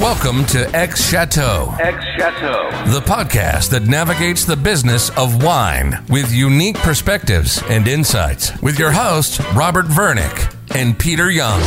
[0.00, 1.74] Welcome to X Chateau.
[1.80, 2.70] X Chateau.
[2.92, 8.92] The podcast that navigates the business of wine with unique perspectives and insights with your
[8.92, 11.60] hosts, Robert Vernick and Peter Young.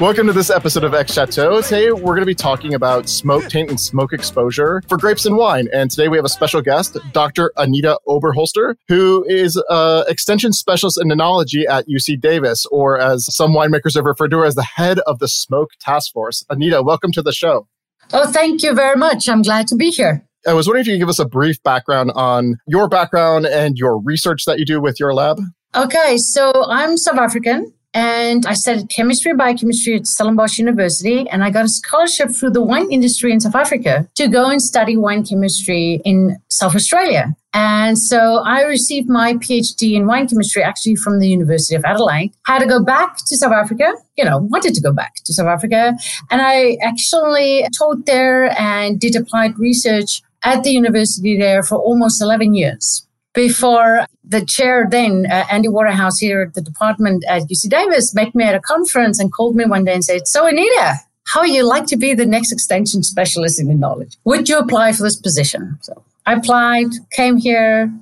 [0.00, 1.60] Welcome to this episode of X Chateau.
[1.60, 5.36] Today we're going to be talking about smoke taint and smoke exposure for grapes and
[5.36, 5.66] wine.
[5.72, 7.50] And today we have a special guest, Dr.
[7.56, 13.50] Anita Oberholster, who is an extension specialist in enology at UC Davis, or as some
[13.50, 16.44] winemakers have referred to her as the head of the smoke task force.
[16.48, 17.66] Anita, welcome to the show.
[18.12, 19.28] Oh, thank you very much.
[19.28, 20.24] I'm glad to be here.
[20.46, 23.76] I was wondering if you could give us a brief background on your background and
[23.76, 25.40] your research that you do with your lab.
[25.74, 27.74] Okay, so I'm South African.
[27.94, 31.28] And I studied chemistry biochemistry at Stellenbosch University.
[31.30, 34.60] And I got a scholarship through the wine industry in South Africa to go and
[34.60, 37.34] study wine chemistry in South Australia.
[37.54, 42.32] And so I received my PhD in wine chemistry actually from the University of Adelaide.
[42.46, 45.46] Had to go back to South Africa, you know, wanted to go back to South
[45.46, 45.94] Africa.
[46.30, 52.22] And I actually taught there and did applied research at the university there for almost
[52.22, 57.68] 11 years before the chair then, uh, Andy Waterhouse here at the department at UC
[57.68, 60.94] Davis, met me at a conference and called me one day and said, So, Anita,
[61.26, 64.16] how you like to be the next extension specialist in enology?
[64.24, 65.78] Would you apply for this position?
[65.82, 67.92] So I applied, came here,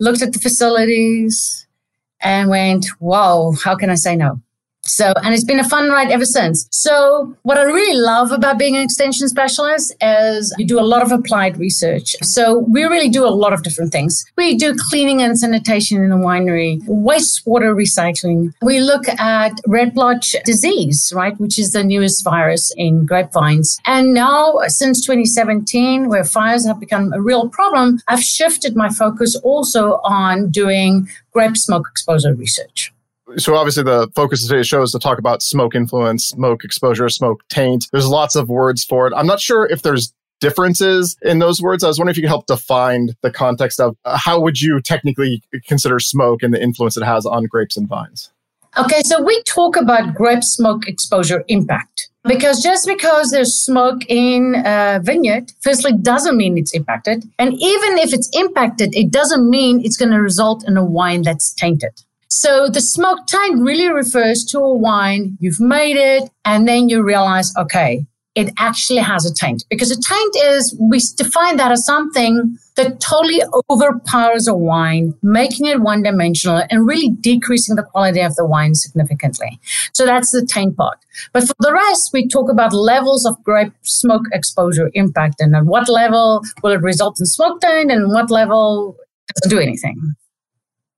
[0.00, 1.66] looked at the facilities,
[2.20, 4.40] and went, Wow, how can I say no?
[4.86, 6.68] So, and it's been a fun ride ever since.
[6.70, 11.02] So, what I really love about being an extension specialist is you do a lot
[11.02, 12.14] of applied research.
[12.22, 14.24] So, we really do a lot of different things.
[14.36, 18.52] We do cleaning and sanitation in a winery, wastewater recycling.
[18.60, 23.78] We look at red blotch disease, right, which is the newest virus in grapevines.
[23.86, 29.34] And now, since 2017, where fires have become a real problem, I've shifted my focus
[29.36, 32.92] also on doing grape smoke exposure research
[33.36, 37.08] so obviously the focus of today's show is to talk about smoke influence, smoke exposure,
[37.08, 37.88] smoke taint.
[37.92, 39.12] There's lots of words for it.
[39.16, 41.82] I'm not sure if there's differences in those words.
[41.82, 44.80] I was wondering if you could help define the context of uh, how would you
[44.80, 48.30] technically consider smoke and the influence it has on grapes and vines.
[48.76, 52.08] Okay, so we talk about grape smoke exposure impact.
[52.24, 57.24] Because just because there's smoke in a vineyard, firstly, doesn't mean it's impacted.
[57.38, 61.22] And even if it's impacted, it doesn't mean it's going to result in a wine
[61.22, 62.02] that's tainted.
[62.28, 67.02] So the smoke taint really refers to a wine, you've made it, and then you
[67.02, 71.86] realize, okay, it actually has a taint because a taint is, we define that as
[71.86, 73.40] something that totally
[73.70, 78.74] overpowers a wine, making it one dimensional and really decreasing the quality of the wine
[78.74, 79.60] significantly.
[79.92, 80.98] So that's the taint part.
[81.32, 85.66] But for the rest, we talk about levels of grape smoke exposure impact and at
[85.66, 88.96] what level will it result in smoke taint and what level
[89.32, 90.16] doesn't do anything.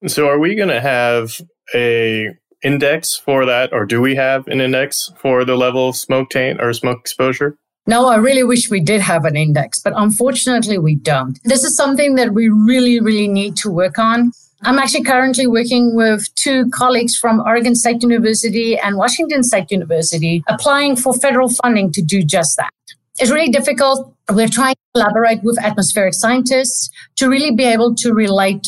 [0.06, 1.40] So are we going to have
[1.74, 2.28] a
[2.62, 6.60] index for that or do we have an index for the level of smoke taint
[6.60, 7.56] or smoke exposure?
[7.86, 11.38] No, I really wish we did have an index, but unfortunately we don't.
[11.44, 14.32] This is something that we really, really need to work on.
[14.62, 20.42] I'm actually currently working with two colleagues from Oregon State University and Washington State University
[20.48, 22.72] applying for federal funding to do just that.
[23.18, 24.12] It's really difficult.
[24.30, 28.66] We're trying to collaborate with atmospheric scientists to really be able to relate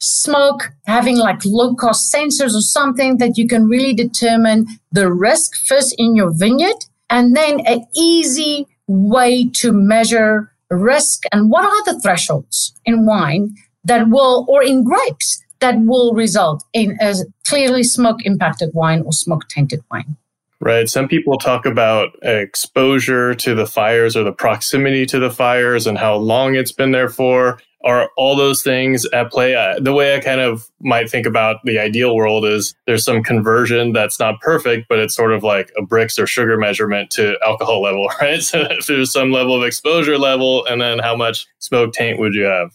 [0.00, 5.54] smoke, having like low cost sensors or something that you can really determine the risk
[5.66, 11.92] first in your vineyard and then an easy way to measure risk and what are
[11.92, 17.14] the thresholds in wine that will, or in grapes that will result in a
[17.46, 20.16] clearly smoke impacted wine or smoke tainted wine.
[20.60, 20.88] Right.
[20.88, 25.96] Some people talk about exposure to the fires or the proximity to the fires and
[25.96, 29.54] how long it's been there for are all those things at play?
[29.54, 33.22] Uh, the way I kind of might think about the ideal world is there's some
[33.22, 37.36] conversion that's not perfect, but it's sort of like a Brix or sugar measurement to
[37.44, 38.42] alcohol level, right?
[38.42, 42.34] So if there's some level of exposure level, and then how much smoke taint would
[42.34, 42.72] you have?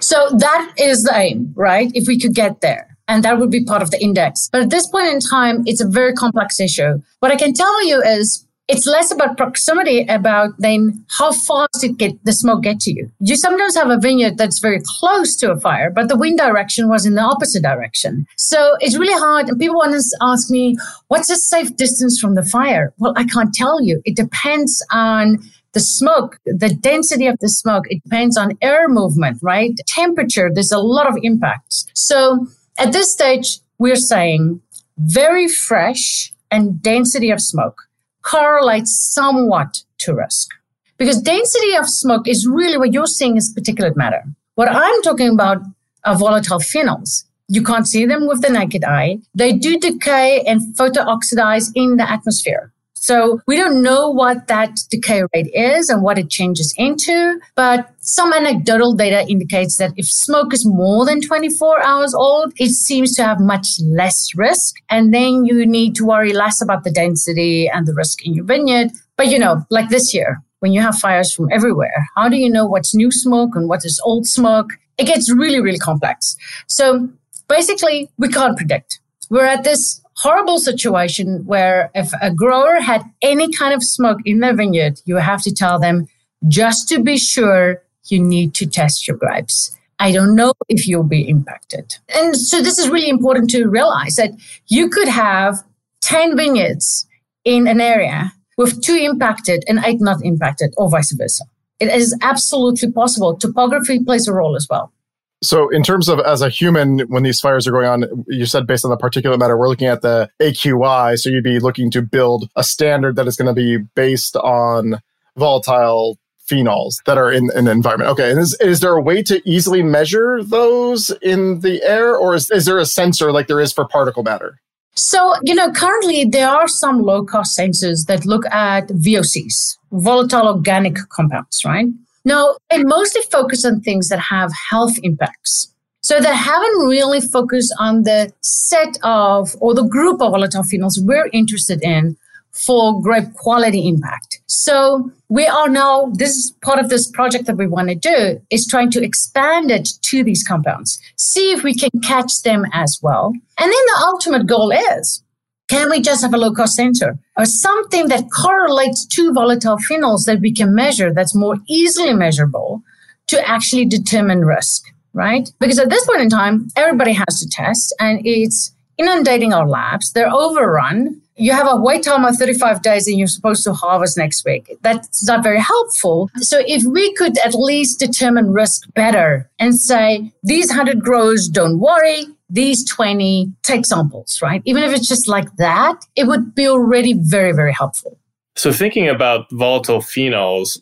[0.00, 1.90] So that is the aim, right?
[1.94, 2.96] If we could get there.
[3.08, 4.50] And that would be part of the index.
[4.52, 7.00] But at this point in time, it's a very complex issue.
[7.20, 11.96] What I can tell you is it's less about proximity about then how fast it
[11.96, 13.10] get the smoke get to you.
[13.18, 16.88] You sometimes have a vineyard that's very close to a fire, but the wind direction
[16.88, 18.26] was in the opposite direction.
[18.36, 19.48] So it's really hard.
[19.48, 20.76] And people want to ask me,
[21.08, 22.92] what's a safe distance from the fire?
[22.98, 24.02] Well, I can't tell you.
[24.04, 25.38] It depends on
[25.72, 27.84] the smoke, the density of the smoke.
[27.88, 29.72] It depends on air movement, right?
[29.86, 30.50] Temperature.
[30.52, 31.86] There's a lot of impacts.
[31.94, 32.46] So
[32.78, 34.60] at this stage, we're saying
[34.98, 37.87] very fresh and density of smoke
[38.28, 40.50] correlates somewhat to risk.
[40.98, 44.22] Because density of smoke is really what you're seeing is particulate matter.
[44.56, 45.62] What I'm talking about
[46.04, 47.24] are volatile phenols.
[47.48, 49.20] You can't see them with the naked eye.
[49.34, 52.72] They do decay and photooxidize in the atmosphere.
[52.94, 57.90] So we don't know what that decay rate is and what it changes into, but
[58.08, 63.14] some anecdotal data indicates that if smoke is more than 24 hours old, it seems
[63.14, 64.76] to have much less risk.
[64.88, 68.46] And then you need to worry less about the density and the risk in your
[68.46, 68.92] vineyard.
[69.18, 72.48] But you know, like this year, when you have fires from everywhere, how do you
[72.48, 74.70] know what's new smoke and what is old smoke?
[74.96, 76.34] It gets really, really complex.
[76.66, 77.10] So
[77.46, 79.00] basically, we can't predict.
[79.28, 84.40] We're at this horrible situation where if a grower had any kind of smoke in
[84.40, 86.06] their vineyard, you have to tell them
[86.48, 89.76] just to be sure you need to test your grapes.
[89.98, 91.96] I don't know if you'll be impacted.
[92.14, 94.30] And so this is really important to realize that
[94.68, 95.64] you could have
[96.02, 97.06] 10 vineyards
[97.44, 101.44] in an area with two impacted and eight not impacted, or vice versa.
[101.80, 103.36] It is absolutely possible.
[103.36, 104.92] Topography plays a role as well.
[105.40, 108.66] So, in terms of as a human, when these fires are going on, you said
[108.66, 111.16] based on the particulate matter, we're looking at the AQI.
[111.16, 115.00] So, you'd be looking to build a standard that is going to be based on
[115.36, 116.18] volatile
[116.50, 118.10] phenols that are in, in the environment.
[118.10, 118.30] Okay.
[118.30, 122.50] And is, is there a way to easily measure those in the air, or is,
[122.50, 124.60] is there a sensor like there is for particle matter?
[124.94, 130.48] So, you know, currently there are some low cost sensors that look at VOCs, volatile
[130.48, 131.86] organic compounds, right?
[132.24, 135.72] Now, they mostly focus on things that have health impacts.
[136.00, 140.98] So they haven't really focused on the set of or the group of volatile phenols
[140.98, 142.16] we're interested in
[142.50, 144.37] for grape quality impact.
[144.48, 148.40] So we are now, this is part of this project that we want to do
[148.50, 152.98] is trying to expand it to these compounds, see if we can catch them as
[153.02, 153.32] well.
[153.58, 155.22] And then the ultimate goal is
[155.68, 160.24] can we just have a low cost sensor or something that correlates to volatile phenols
[160.24, 162.82] that we can measure that's more easily measurable
[163.26, 165.52] to actually determine risk, right?
[165.60, 170.12] Because at this point in time, everybody has to test and it's inundating our labs.
[170.12, 171.20] They're overrun.
[171.38, 174.76] You have a wait time of 35 days and you're supposed to harvest next week.
[174.82, 176.30] That's not very helpful.
[176.38, 181.78] So if we could at least determine risk better and say, these 100 grows, don't
[181.78, 184.62] worry, these 20 take samples, right?
[184.64, 188.18] Even if it's just like that, it would be already very, very helpful.
[188.56, 190.80] So, thinking about volatile phenols,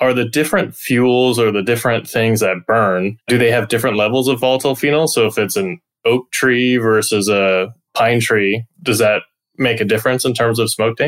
[0.00, 4.28] are the different fuels or the different things that burn, do they have different levels
[4.28, 5.08] of volatile phenol?
[5.08, 9.22] So, if it's an oak tree versus a pine tree, does that
[9.58, 10.98] make a difference in terms of smoke?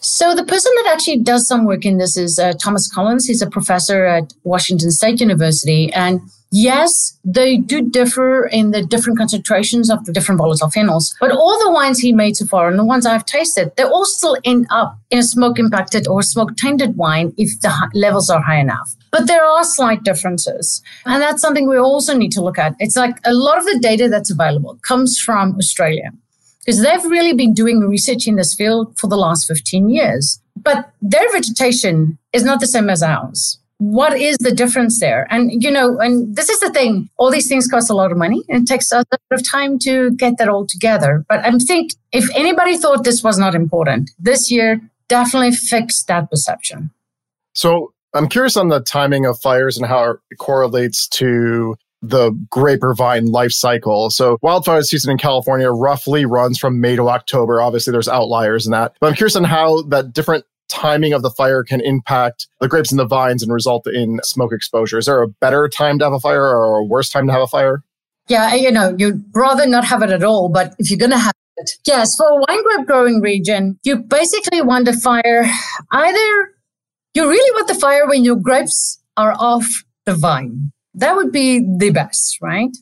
[0.00, 3.26] So the person that actually does some work in this is uh, Thomas Collins.
[3.26, 6.20] He's a professor at Washington State University, and
[6.52, 11.58] Yes, they do differ in the different concentrations of the different volatile phenols, but all
[11.64, 14.66] the wines he made so far and the ones I've tasted, they all still end
[14.70, 18.94] up in a smoke impacted or smoke tainted wine if the levels are high enough.
[19.10, 20.82] But there are slight differences.
[21.04, 22.76] And that's something we also need to look at.
[22.78, 26.12] It's like a lot of the data that's available comes from Australia
[26.66, 30.40] because they've really been doing research in this field for the last 15 years.
[30.56, 35.26] But their vegetation is not the same as ours what is the difference there?
[35.30, 38.18] And, you know, and this is the thing, all these things cost a lot of
[38.18, 41.24] money and it takes a lot of time to get that all together.
[41.28, 46.30] But I think if anybody thought this was not important, this year definitely fixed that
[46.30, 46.90] perception.
[47.54, 52.82] So I'm curious on the timing of fires and how it correlates to the grape
[52.82, 54.10] or vine life cycle.
[54.10, 57.60] So wildfire season in California roughly runs from May to October.
[57.60, 58.94] Obviously, there's outliers in that.
[59.00, 62.90] But I'm curious on how that different timing of the fire can impact the grapes
[62.90, 64.98] and the vines and result in smoke exposure.
[64.98, 67.42] Is there a better time to have a fire or a worse time to have
[67.42, 67.82] a fire?
[68.28, 71.18] Yeah, you know, you'd rather not have it at all, but if you're going to
[71.18, 75.48] have it, yes, for a wine grape growing region, you basically want a fire
[75.92, 76.56] either
[77.16, 80.70] you really want the fire when your grapes are off the vine.
[80.96, 82.76] That would be the best, right?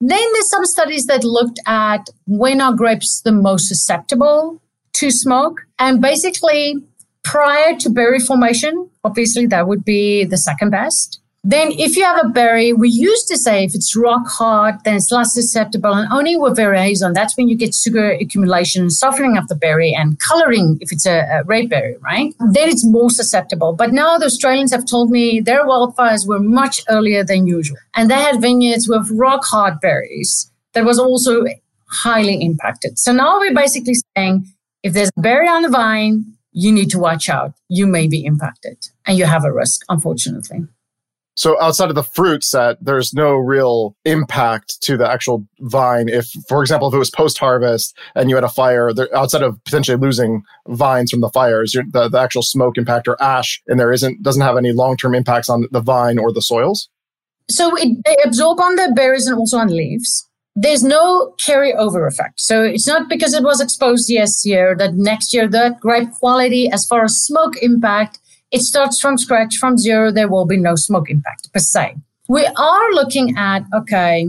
[0.00, 4.60] Then there's some studies that looked at when are grapes the most susceptible
[4.94, 5.60] to smoke.
[5.78, 6.76] And basically,
[7.22, 11.20] prior to berry formation, obviously that would be the second best.
[11.42, 14.96] Then if you have a berry, we used to say if it's rock hard, then
[14.96, 15.94] it's less susceptible.
[15.94, 20.18] And only with veraison, that's when you get sugar accumulation, softening of the berry and
[20.18, 22.34] coloring if it's a, a red berry, right?
[22.40, 23.72] Then it's more susceptible.
[23.72, 27.78] But now the Australians have told me their wildfires were much earlier than usual.
[27.94, 31.44] And they had vineyards with rock hard berries that was also
[31.86, 32.98] highly impacted.
[32.98, 34.46] So now we're basically saying
[34.82, 37.54] if there's a berry on the vine, you need to watch out.
[37.68, 40.66] You may be impacted and you have a risk, unfortunately.
[41.36, 46.08] So outside of the fruit set, there's no real impact to the actual vine.
[46.08, 49.62] If, for example, if it was post-harvest and you had a fire, there, outside of
[49.64, 53.92] potentially losing vines from the fires, the, the actual smoke impact or ash in there
[53.92, 56.90] isn't doesn't have any long-term impacts on the vine or the soils.
[57.48, 60.28] So it, they absorb on the berries and also on leaves.
[60.56, 62.40] there's no carryover effect.
[62.40, 66.68] So it's not because it was exposed this year that next year that grape quality,
[66.70, 68.18] as far as smoke impact,
[68.50, 70.10] it starts from scratch from zero.
[70.10, 71.96] There will be no smoke impact per se.
[72.28, 74.28] We are looking at, okay,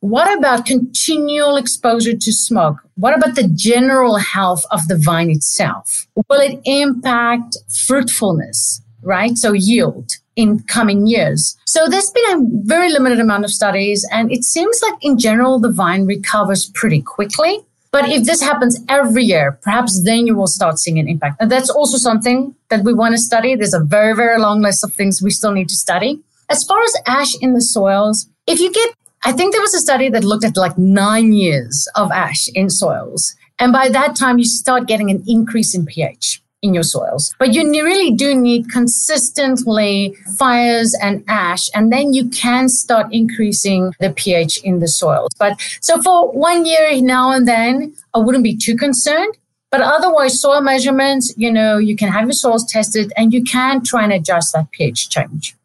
[0.00, 2.76] what about continual exposure to smoke?
[2.96, 6.06] What about the general health of the vine itself?
[6.28, 9.36] Will it impact fruitfulness, right?
[9.36, 11.56] So yield in coming years.
[11.66, 15.58] So there's been a very limited amount of studies, and it seems like in general
[15.58, 17.60] the vine recovers pretty quickly.
[17.92, 21.36] But if this happens every year, perhaps then you will start seeing an impact.
[21.40, 23.54] And that's also something that we want to study.
[23.54, 26.20] There's a very, very long list of things we still need to study.
[26.48, 28.94] As far as ash in the soils, if you get,
[29.24, 32.70] I think there was a study that looked at like nine years of ash in
[32.70, 33.34] soils.
[33.58, 37.34] And by that time, you start getting an increase in pH in your soils.
[37.38, 43.92] But you really do need consistently fires and ash, and then you can start increasing
[43.98, 45.30] the pH in the soils.
[45.38, 49.36] But so for one year now and then, I wouldn't be too concerned.
[49.70, 53.82] But otherwise, soil measurements, you know, you can have your soils tested and you can
[53.82, 55.56] try and adjust that pH change.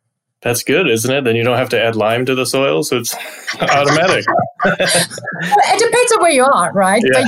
[0.47, 1.25] That's good, isn't it?
[1.25, 3.13] Then you don't have to add lime to the soil, so it's
[3.59, 4.23] automatic.
[4.63, 7.03] it depends on where you are, right?
[7.03, 7.25] Yeah.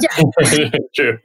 [0.54, 0.70] yeah.
[0.96, 1.20] True.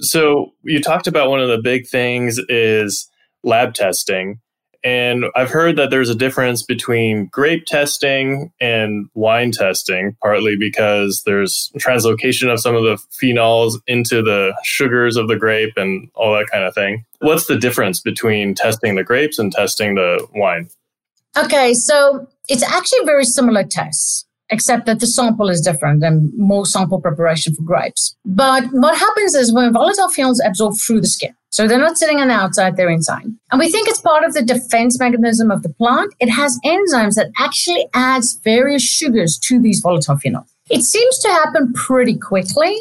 [0.00, 3.08] So you talked about one of the big things is
[3.42, 4.40] lab testing.
[4.84, 11.22] And I've heard that there's a difference between grape testing and wine testing, partly because
[11.24, 16.34] there's translocation of some of the phenols into the sugars of the grape and all
[16.34, 17.06] that kind of thing.
[17.20, 20.68] What's the difference between testing the grapes and testing the wine?
[21.36, 26.64] Okay, so it's actually very similar tests, except that the sample is different and more
[26.64, 28.14] sample preparation for grapes.
[28.24, 32.20] But what happens is when volatile phenols absorb through the skin, so they're not sitting
[32.20, 33.24] on the outside, they're inside.
[33.50, 36.14] And we think it's part of the defense mechanism of the plant.
[36.20, 40.48] It has enzymes that actually adds various sugars to these volatile phenols.
[40.70, 42.76] It seems to happen pretty quickly,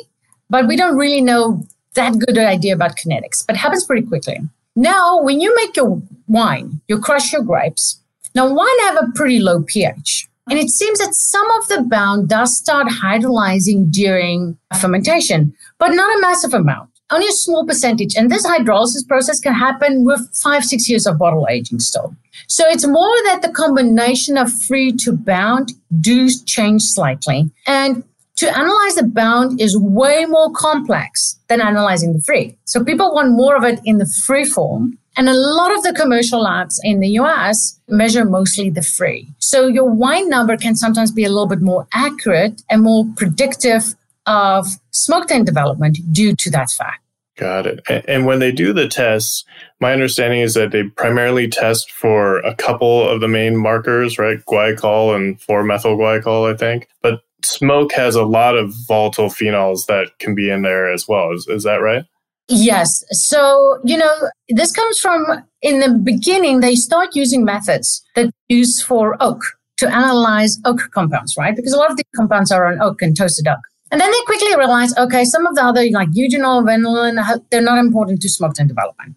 [0.49, 4.39] but we don't really know that good idea about kinetics, but it happens pretty quickly.
[4.75, 7.99] Now, when you make your wine, you crush your grapes,
[8.35, 10.27] now, wine have a pretty low pH.
[10.49, 16.17] And it seems that some of the bound does start hydrolyzing during fermentation, but not
[16.17, 18.15] a massive amount, only a small percentage.
[18.15, 22.13] And this hydrolysis process can happen with five, six years of bottle aging still.
[22.47, 27.49] So it's more that the combination of free to bound do change slightly.
[27.65, 28.03] And
[28.37, 32.57] to analyze the bound is way more complex than analyzing the free.
[32.65, 34.97] So people want more of it in the free form.
[35.15, 39.29] And a lot of the commercial labs in the US measure mostly the free.
[39.39, 43.95] So your wine number can sometimes be a little bit more accurate and more predictive
[44.25, 47.01] of smoke taint development due to that fact.
[47.35, 47.81] Got it.
[48.07, 49.43] And when they do the tests,
[49.79, 54.37] my understanding is that they primarily test for a couple of the main markers, right?
[54.45, 56.87] Guaiacol and 4-methyl guaiacol, I think.
[57.01, 61.31] But smoke has a lot of volatile phenols that can be in there as well.
[61.31, 62.05] Is, is that right?
[62.49, 63.03] Yes.
[63.11, 65.25] So, you know, this comes from
[65.61, 69.41] in the beginning, they start using methods that use for oak
[69.77, 71.55] to analyze oak compounds, right?
[71.55, 73.59] Because a lot of the compounds are on oak and toasted oak.
[73.91, 77.77] And then they quickly realize, okay, some of the other like eugenol, vanillin, they're not
[77.77, 79.15] important to smoke taint development.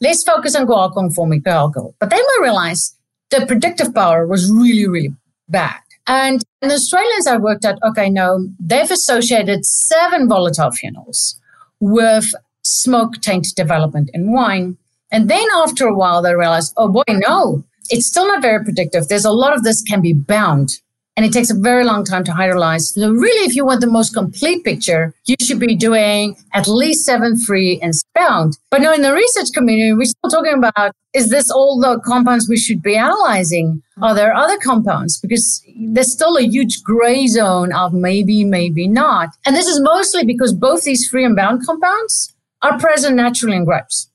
[0.00, 1.94] Let's focus on formic alcohol.
[1.98, 2.96] But then we realized
[3.30, 5.14] the predictive power was really, really
[5.48, 5.76] bad.
[6.06, 11.34] And the Australians I worked at, okay, no, they've associated seven volatile phenols
[11.80, 14.76] with smoke taint development in wine.
[15.10, 19.08] And then after a while, they realize, oh boy, no, it's still not very predictive.
[19.08, 20.80] There's a lot of this can be bound
[21.18, 22.94] and it takes a very long time to hydrolyze.
[22.94, 27.04] So really, if you want the most complete picture, you should be doing at least
[27.04, 28.56] seven free and bound.
[28.70, 32.48] But now in the research community, we're still talking about, is this all the compounds
[32.48, 33.82] we should be analyzing?
[34.00, 35.18] Are there other compounds?
[35.18, 39.30] Because there's still a huge gray zone of maybe, maybe not.
[39.44, 43.64] And this is mostly because both these free and bound compounds are present naturally in
[43.64, 44.10] grapes.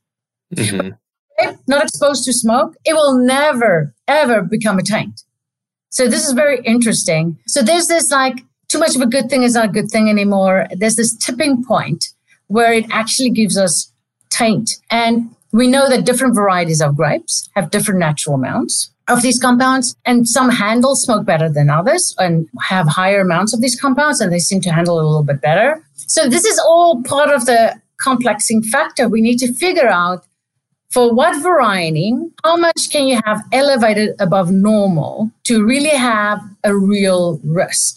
[0.56, 0.90] Mm-hmm.
[1.68, 5.22] Not exposed to smoke, it will never, ever become a taint.
[5.90, 7.38] So this is very interesting.
[7.48, 10.10] So there's this like, too much of a good thing is not a good thing
[10.10, 10.68] anymore.
[10.72, 12.06] There's this tipping point
[12.48, 13.92] where it actually gives us
[14.30, 14.72] taint.
[14.90, 19.96] And we know that different varieties of grapes have different natural amounts of these compounds
[20.06, 24.32] and some handle smoke better than others and have higher amounts of these compounds and
[24.32, 25.84] they seem to handle it a little bit better.
[25.96, 29.08] So this is all part of the complexing factor.
[29.08, 30.26] We need to figure out
[30.94, 36.76] for what variety, how much can you have elevated above normal to really have a
[36.76, 37.96] real risk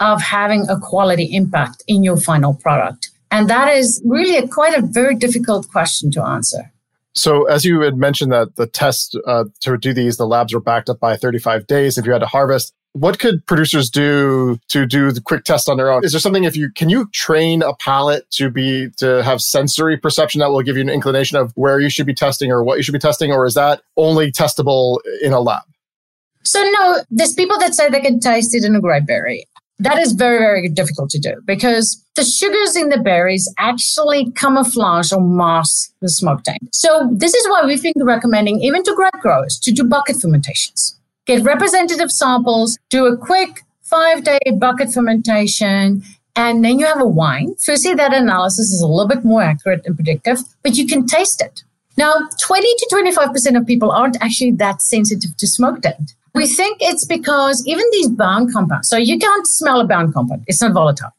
[0.00, 3.10] of having a quality impact in your final product?
[3.30, 6.70] And that is really a, quite a very difficult question to answer.
[7.14, 10.60] So, as you had mentioned, that the test uh, to do these, the labs were
[10.60, 12.74] backed up by 35 days if you had to harvest.
[12.96, 16.02] What could producers do to do the quick test on their own?
[16.02, 19.98] Is there something if you can you train a palate to be to have sensory
[19.98, 22.78] perception that will give you an inclination of where you should be testing or what
[22.78, 25.62] you should be testing, or is that only testable in a lab?
[26.42, 29.46] So no, there's people that say they can taste it in a grape berry.
[29.78, 35.12] That is very, very difficult to do because the sugars in the berries actually camouflage
[35.12, 36.74] or mask the smoke taint.
[36.74, 40.96] So this is why we've been recommending even to grape growers to do bucket fermentations.
[41.26, 46.02] Get representative samples, do a quick five day bucket fermentation,
[46.36, 47.56] and then you have a wine.
[47.64, 51.42] Firstly, that analysis is a little bit more accurate and predictive, but you can taste
[51.42, 51.64] it.
[51.98, 56.14] Now, 20 to 25% of people aren't actually that sensitive to smoke taint.
[56.32, 60.44] We think it's because even these bound compounds, so you can't smell a bound compound,
[60.46, 61.15] it's not volatile.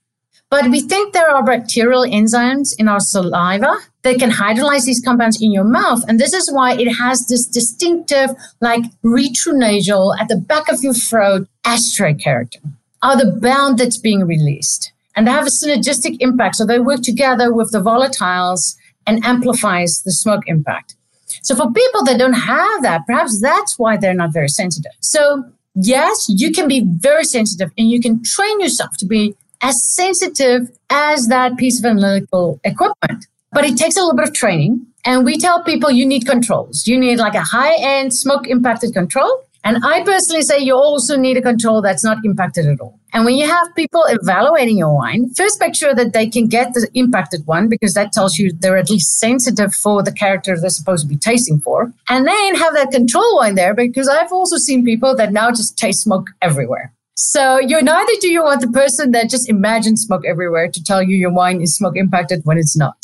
[0.49, 0.87] But we mm-hmm.
[0.87, 5.65] think there are bacterial enzymes in our saliva that can hydrolyze these compounds in your
[5.65, 6.03] mouth.
[6.07, 8.29] And this is why it has this distinctive,
[8.61, 12.59] like retronasal at the back of your throat ashtray character,
[13.01, 14.93] are the bound that's being released.
[15.15, 16.55] And they have a synergistic impact.
[16.55, 18.75] So they work together with the volatiles
[19.05, 20.95] and amplifies the smoke impact.
[21.41, 24.91] So for people that don't have that, perhaps that's why they're not very sensitive.
[25.01, 25.43] So
[25.75, 30.69] yes, you can be very sensitive and you can train yourself to be as sensitive
[30.89, 33.27] as that piece of analytical equipment.
[33.51, 34.85] But it takes a little bit of training.
[35.05, 36.85] And we tell people you need controls.
[36.85, 39.43] You need like a high end smoke impacted control.
[39.63, 42.99] And I personally say you also need a control that's not impacted at all.
[43.13, 46.73] And when you have people evaluating your wine, first make sure that they can get
[46.73, 50.69] the impacted one because that tells you they're at least sensitive for the character they're
[50.69, 51.91] supposed to be tasting for.
[52.07, 55.77] And then have that control wine there because I've also seen people that now just
[55.77, 56.93] taste smoke everywhere.
[57.17, 61.01] So you neither do you want the person that just imagines smoke everywhere to tell
[61.01, 62.95] you your wine is smoke impacted when it's not.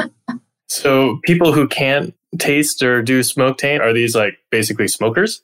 [0.66, 5.42] so people who can't taste or do smoke taint are these like basically smokers?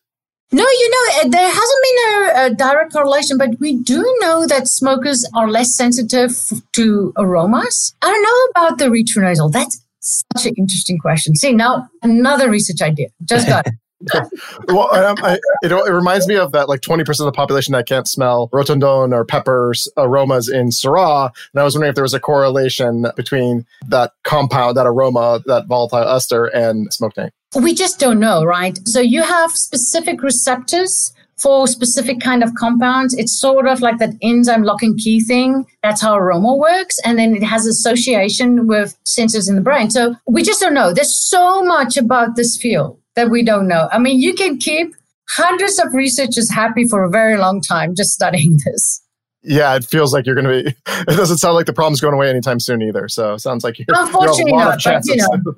[0.50, 4.46] No, you know, eh, there hasn't been a, a, direct correlation, but we do know
[4.46, 6.30] that smokers are less sensitive
[6.72, 7.94] to aromas.
[8.00, 9.52] I don't know about the retronasal.
[9.52, 11.34] That's such an interesting question.
[11.34, 13.08] See, now another research idea.
[13.24, 13.74] Just got it.
[14.68, 17.86] well, um, I, it, it, reminds me of that like 20% of the population that
[17.86, 21.30] can't smell rotundone or peppers aromas in Syrah.
[21.52, 25.66] And I was wondering if there was a correlation between that compound, that aroma, that
[25.66, 27.32] volatile ester and smoke taint.
[27.54, 28.78] We just don't know, right?
[28.86, 33.14] So you have specific receptors for specific kind of compounds.
[33.14, 35.66] It's sort of like that enzyme lock and key thing.
[35.82, 36.98] That's how aroma works.
[37.04, 39.90] And then it has association with sensors in the brain.
[39.90, 40.92] So we just don't know.
[40.92, 43.88] There's so much about this field that we don't know.
[43.90, 44.94] I mean, you can keep
[45.28, 49.02] hundreds of researchers happy for a very long time just studying this.
[49.42, 50.76] Yeah, it feels like you're going to be.
[51.08, 53.08] It doesn't sound like the problem's going away anytime soon either.
[53.08, 53.86] So it sounds like you're.
[53.90, 54.80] Unfortunately, you not.
[54.82, 55.54] But, you know,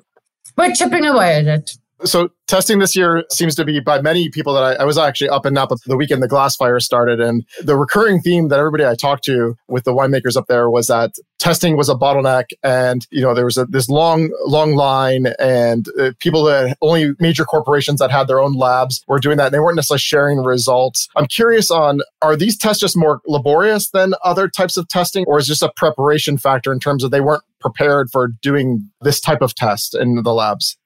[0.57, 1.71] we're chipping away at it.
[2.05, 5.29] So testing this year seems to be by many people that I, I, was actually
[5.29, 7.19] up in Napa the weekend the glass fire started.
[7.19, 10.87] And the recurring theme that everybody I talked to with the winemakers up there was
[10.87, 12.45] that testing was a bottleneck.
[12.63, 17.11] And, you know, there was a, this long, long line and uh, people that only
[17.19, 19.47] major corporations that had their own labs were doing that.
[19.47, 21.09] And they weren't necessarily sharing results.
[21.17, 25.37] I'm curious on, are these tests just more laborious than other types of testing or
[25.37, 29.41] is just a preparation factor in terms of they weren't prepared for doing this type
[29.41, 30.77] of test in the labs?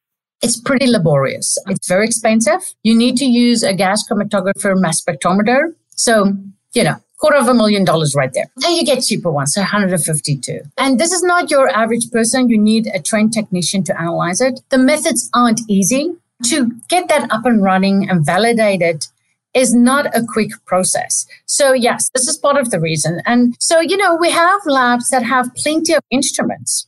[0.44, 1.58] It's pretty laborious.
[1.68, 2.62] It's very expensive.
[2.84, 5.74] You need to use a gas chromatographer mass spectrometer.
[5.96, 6.34] So,
[6.74, 8.48] you know, quarter of a million dollars right there.
[8.66, 10.60] And you get cheaper ones, so 152.
[10.78, 12.50] And this is not your average person.
[12.50, 14.60] You need a trained technician to analyze it.
[14.70, 16.14] The methods aren't easy.
[16.48, 19.08] To get that up and running and validated
[19.54, 21.26] is not a quick process.
[21.46, 23.22] So yes, this is part of the reason.
[23.26, 26.88] And so, you know, we have labs that have plenty of instruments,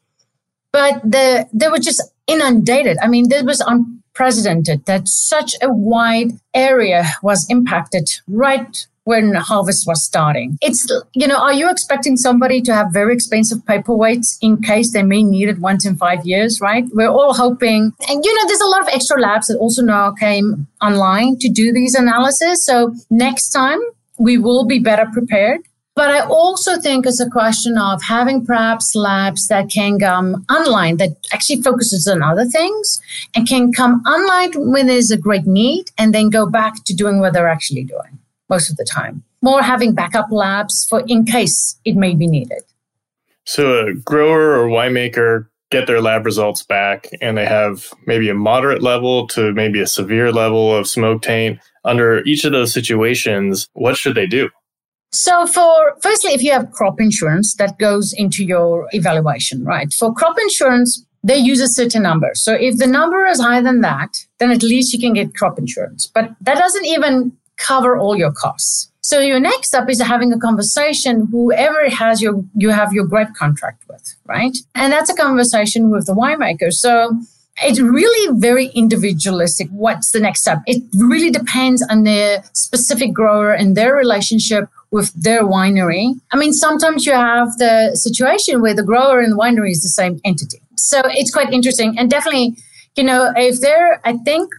[0.76, 2.98] but the, they were just inundated.
[3.02, 9.88] I mean, this was unprecedented that such a wide area was impacted right when harvest
[9.88, 10.58] was starting.
[10.62, 15.04] It's, you know, are you expecting somebody to have very expensive paperweights in case they
[15.04, 16.84] may need it once in five years, right?
[16.92, 17.94] We're all hoping.
[18.10, 21.48] And, you know, there's a lot of extra labs that also now came online to
[21.48, 22.66] do these analysis.
[22.66, 23.80] So next time
[24.20, 25.62] we will be better prepared.
[25.96, 30.98] But I also think it's a question of having perhaps labs that can come online
[30.98, 33.02] that actually focuses on other things
[33.34, 37.22] and can come online when there's a great need and then go back to doing
[37.22, 39.24] what they're actually doing most of the time.
[39.42, 42.64] More having backup labs for in case it may be needed.
[43.46, 48.34] So a grower or winemaker get their lab results back and they have maybe a
[48.34, 51.60] moderate level to maybe a severe level of smoke taint.
[51.86, 54.50] Under each of those situations, what should they do?
[55.16, 59.92] So, for firstly, if you have crop insurance, that goes into your evaluation, right?
[59.94, 62.32] For crop insurance, they use a certain number.
[62.34, 65.58] So, if the number is higher than that, then at least you can get crop
[65.58, 66.06] insurance.
[66.06, 68.92] But that doesn't even cover all your costs.
[69.02, 73.34] So your next step is having a conversation, whoever has your you have your grape
[73.36, 74.58] contract with, right?
[74.74, 76.74] And that's a conversation with the winemaker.
[76.74, 77.16] So
[77.62, 79.70] it's really very individualistic.
[79.70, 80.64] What's the next step?
[80.66, 86.14] It really depends on the specific grower and their relationship with their winery.
[86.32, 89.90] I mean, sometimes you have the situation where the grower and the winery is the
[89.90, 90.62] same entity.
[90.78, 91.98] So it's quite interesting.
[91.98, 92.56] And definitely,
[92.96, 94.54] you know, if there, I think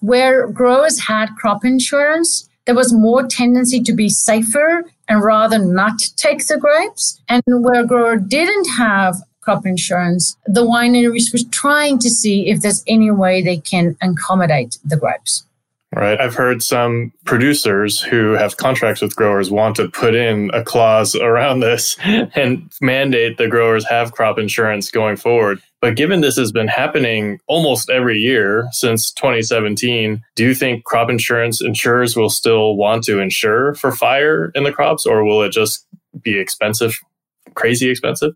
[0.00, 5.98] where growers had crop insurance, there was more tendency to be safer and rather not
[6.16, 7.20] take the grapes.
[7.28, 12.84] And where grower didn't have crop insurance, the wineries was trying to see if there's
[12.86, 15.44] any way they can accommodate the grapes.
[15.92, 16.20] Right.
[16.20, 21.16] I've heard some producers who have contracts with growers want to put in a clause
[21.16, 25.60] around this and mandate the growers have crop insurance going forward.
[25.80, 31.10] But given this has been happening almost every year since 2017, do you think crop
[31.10, 35.50] insurance insurers will still want to insure for fire in the crops or will it
[35.50, 35.84] just
[36.22, 37.00] be expensive,
[37.54, 38.34] crazy expensive?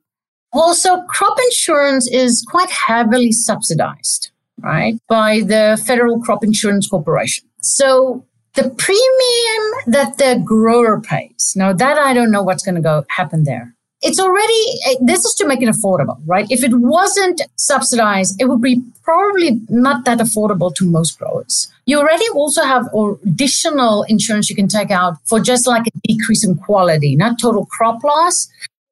[0.53, 4.33] Well, so crop insurance is quite heavily subsidized
[4.65, 7.45] right, by the Federal Crop Insurance Corporation.
[7.61, 8.25] So
[8.55, 13.05] the premium that the grower pays, now that I don't know what's going to go
[13.11, 13.75] happen there.
[14.07, 14.63] It's already,
[15.01, 16.47] this is to make it affordable, right?
[16.51, 21.73] If it wasn't subsidized, it would be probably not that affordable to most growers.
[21.87, 22.87] You already also have
[23.25, 27.65] additional insurance you can take out for just like a decrease in quality, not total
[27.67, 28.47] crop loss.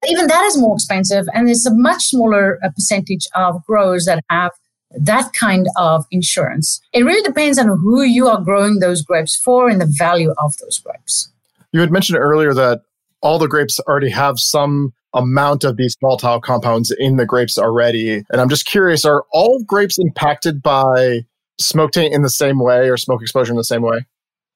[0.09, 4.25] Even that is more expensive, and there's a much smaller uh, percentage of growers that
[4.31, 4.51] have
[4.95, 6.81] that kind of insurance.
[6.93, 10.57] It really depends on who you are growing those grapes for and the value of
[10.59, 11.31] those grapes.
[11.73, 12.83] You had mentioned earlier that
[13.23, 18.25] all the grapes already have some amount of these volatile compounds in the grapes already.
[18.31, 21.25] And I'm just curious are all grapes impacted by
[21.63, 24.07] smoke taint in the same way or smoke exposure in the same way?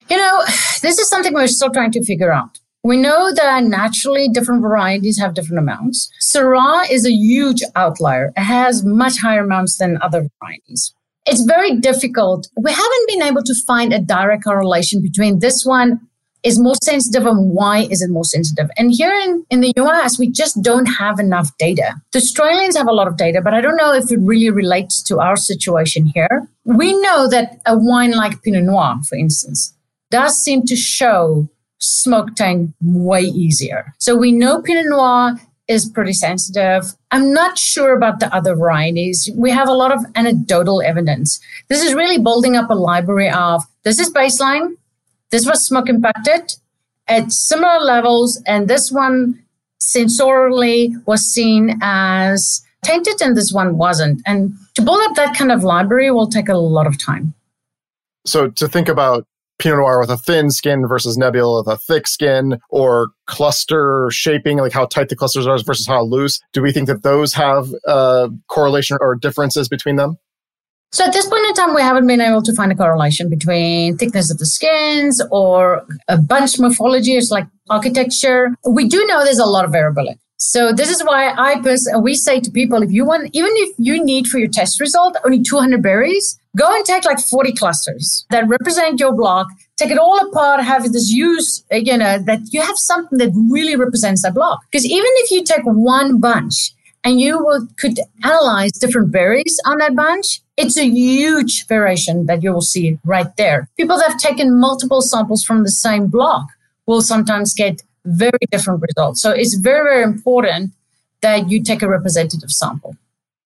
[0.09, 0.43] You know,
[0.81, 2.59] this is something we're still trying to figure out.
[2.83, 6.09] We know that naturally different varieties have different amounts.
[6.21, 8.31] Syrah is a huge outlier.
[8.37, 10.93] It has much higher amounts than other varieties.
[11.25, 12.47] It's very difficult.
[12.61, 15.99] We haven't been able to find a direct correlation between this one
[16.43, 18.69] is more sensitive and why is it more sensitive.
[18.77, 21.95] And here in, in the US, we just don't have enough data.
[22.13, 25.03] The Australians have a lot of data, but I don't know if it really relates
[25.03, 26.47] to our situation here.
[26.63, 29.73] We know that a wine like Pinot Noir, for instance,
[30.09, 33.93] does seem to show smoke taint way easier.
[33.99, 35.35] So we know Pinot Noir
[35.67, 36.93] is pretty sensitive.
[37.11, 39.29] I'm not sure about the other varieties.
[39.35, 41.39] We have a lot of anecdotal evidence.
[41.67, 44.75] This is really building up a library of this is baseline,
[45.29, 46.55] this was smoke impacted
[47.07, 49.43] at similar levels, and this one
[49.81, 54.21] sensorially was seen as tainted, and this one wasn't.
[54.25, 57.33] And to build up that kind of library will take a lot of time.
[58.25, 59.25] So to think about
[59.59, 64.59] Pinot Noir with a thin skin versus Nebbiolo with a thick skin, or cluster shaping,
[64.59, 66.39] like how tight the clusters are versus how loose?
[66.53, 70.17] Do we think that those have uh, correlation or differences between them?
[70.91, 73.97] So at this point in time, we haven't been able to find a correlation between
[73.97, 78.55] thickness of the skins or a bunch morphology, it's like architecture.
[78.67, 80.19] We do know there's a lot of variability.
[80.37, 83.75] So this is why I pers- we say to people, if you want, even if
[83.79, 88.25] you need for your test result only 200 berries, go and take like 40 clusters
[88.29, 89.47] that represent your block,
[89.77, 93.31] take it all apart, have this use, uh, you know, that you have something that
[93.49, 94.59] really represents that block.
[94.71, 96.71] Because even if you take one bunch
[97.03, 102.43] and you will, could analyze different berries on that bunch, it's a huge variation that
[102.43, 103.69] you will see right there.
[103.75, 106.47] People that have taken multiple samples from the same block
[106.85, 109.21] will sometimes get very different results.
[109.21, 110.71] So it's very, very important
[111.21, 112.95] that you take a representative sample.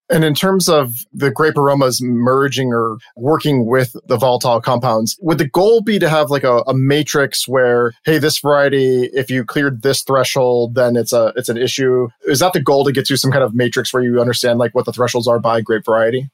[0.09, 5.37] And in terms of the grape aromas merging or working with the volatile compounds, would
[5.37, 9.45] the goal be to have like a, a, matrix where, hey, this variety, if you
[9.45, 12.09] cleared this threshold, then it's a it's an issue?
[12.27, 14.75] Is that the goal to get to some kind of matrix where you understand like
[14.75, 16.29] what the thresholds are by grape variety?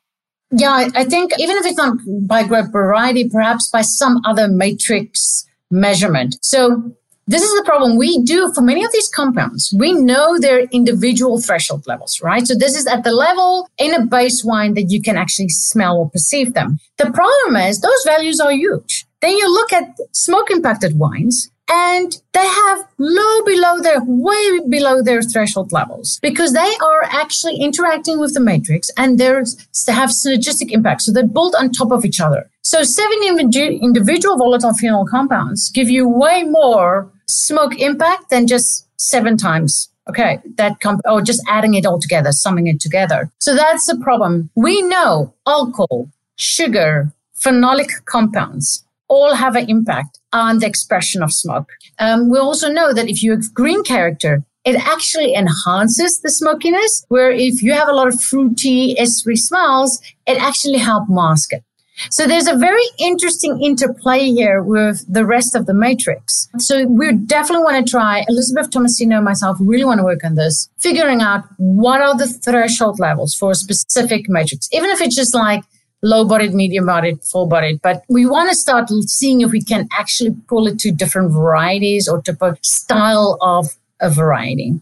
[0.50, 5.46] Yeah, I think even if it's not by grape variety, perhaps by some other matrix
[5.70, 6.36] measurement.
[6.42, 6.96] So
[7.28, 9.74] this is the problem we do for many of these compounds.
[9.78, 12.48] We know their individual threshold levels, right?
[12.48, 15.98] So this is at the level in a base wine that you can actually smell
[15.98, 16.80] or perceive them.
[16.98, 19.06] The problem is those values are huge.
[19.22, 25.04] Then you look at smoke impacted wines and they have low below their way below
[25.04, 30.72] their threshold levels because they are actually interacting with the matrix and they have synergistic
[30.72, 35.70] impact so they're built on top of each other so seven individual volatile phenol compounds
[35.72, 39.90] give you way more smoke impact than just seven times.
[40.10, 43.30] Okay, that comp- or just adding it all together, summing it together.
[43.40, 44.50] So that's the problem.
[44.56, 51.70] We know alcohol, sugar, phenolic compounds all have an impact on the expression of smoke.
[52.00, 57.06] Um, we also know that if you have green character, it actually enhances the smokiness,
[57.08, 61.63] where if you have a lot of fruity, estery smells, it actually helps mask it.
[62.10, 66.48] So there's a very interesting interplay here with the rest of the matrix.
[66.58, 70.36] So we definitely want to try, Elizabeth Tomasino and myself really want to work on
[70.36, 75.16] this, figuring out what are the threshold levels for a specific matrix, even if it's
[75.16, 75.64] just like
[76.04, 77.82] low bodied, medium bodied, full bodied.
[77.82, 82.08] But we want to start seeing if we can actually pull it to different varieties
[82.08, 84.80] or of style of a variety.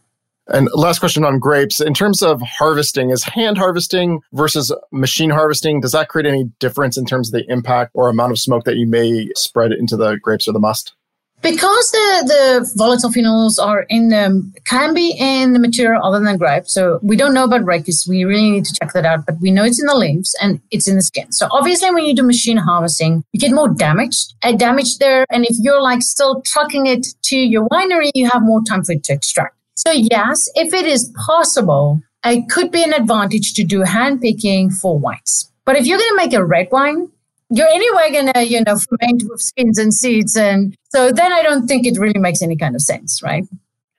[0.47, 1.79] And last question on grapes.
[1.79, 6.97] In terms of harvesting, is hand harvesting versus machine harvesting, does that create any difference
[6.97, 10.17] in terms of the impact or amount of smoke that you may spread into the
[10.21, 10.93] grapes or the must?
[11.41, 16.37] Because the, the volatile phenols are in the, can be in the material other than
[16.37, 16.73] grapes.
[16.73, 18.07] So we don't know about rachis.
[18.07, 20.59] We really need to check that out, but we know it's in the leaves and
[20.71, 21.31] it's in the skin.
[21.31, 25.25] So obviously when you do machine harvesting, you get more damage, a damage there.
[25.29, 28.93] And if you're like still trucking it to your winery, you have more time for
[28.93, 29.54] it to extract.
[29.85, 34.71] So, yes, if it is possible, it could be an advantage to do hand picking
[34.71, 35.51] for whites.
[35.63, 37.09] But if you're going to make a red wine,
[37.49, 40.35] you're anyway going to, you know, ferment with skins and seeds.
[40.35, 43.43] And so then I don't think it really makes any kind of sense, right?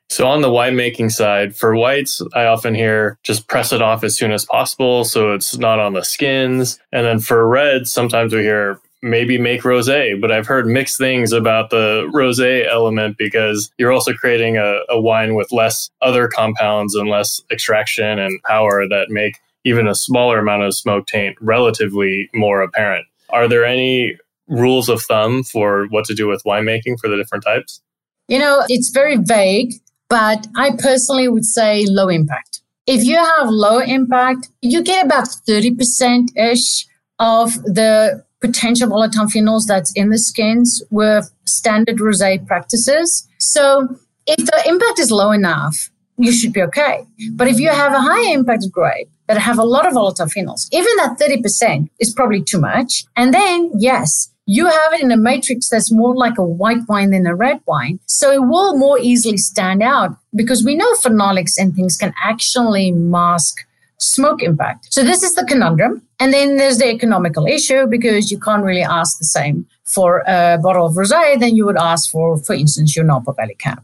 [0.08, 4.16] So on the winemaking side, for whites, I often hear just press it off as
[4.16, 6.78] soon as possible so it's not on the skins.
[6.92, 11.32] And then for reds, sometimes we hear maybe make rosé, but I've heard mixed things
[11.32, 16.94] about the rosé element because you're also creating a, a wine with less other compounds
[16.94, 22.30] and less extraction and power that make even a smaller amount of smoke taint relatively
[22.34, 23.06] more apparent.
[23.30, 24.16] Are there any
[24.48, 27.82] rules of thumb for what to do with winemaking for the different types?
[28.28, 29.74] You know, it's very vague,
[30.08, 32.60] but I personally would say low impact.
[32.86, 36.86] If you have low impact, you get about 30% ish
[37.18, 43.26] of the potential volatile phenols that's in the skins with standard rosé practices.
[43.38, 43.88] So
[44.26, 47.06] if the impact is low enough, you should be okay.
[47.32, 50.68] But if you have a high impact grape that have a lot of volatile phenols,
[50.72, 53.04] even that 30% is probably too much.
[53.16, 57.10] And then, yes, you have it in a matrix that's more like a white wine
[57.10, 57.98] than a red wine.
[58.06, 62.92] So it will more easily stand out because we know phenolics and things can actually
[62.92, 63.66] mask
[63.98, 64.88] smoke impact.
[64.90, 66.02] So this is the conundrum.
[66.20, 70.58] And then there's the economical issue because you can't really ask the same for a
[70.62, 73.82] bottle of rosé than you would ask for, for instance, your Napa Valley Cab.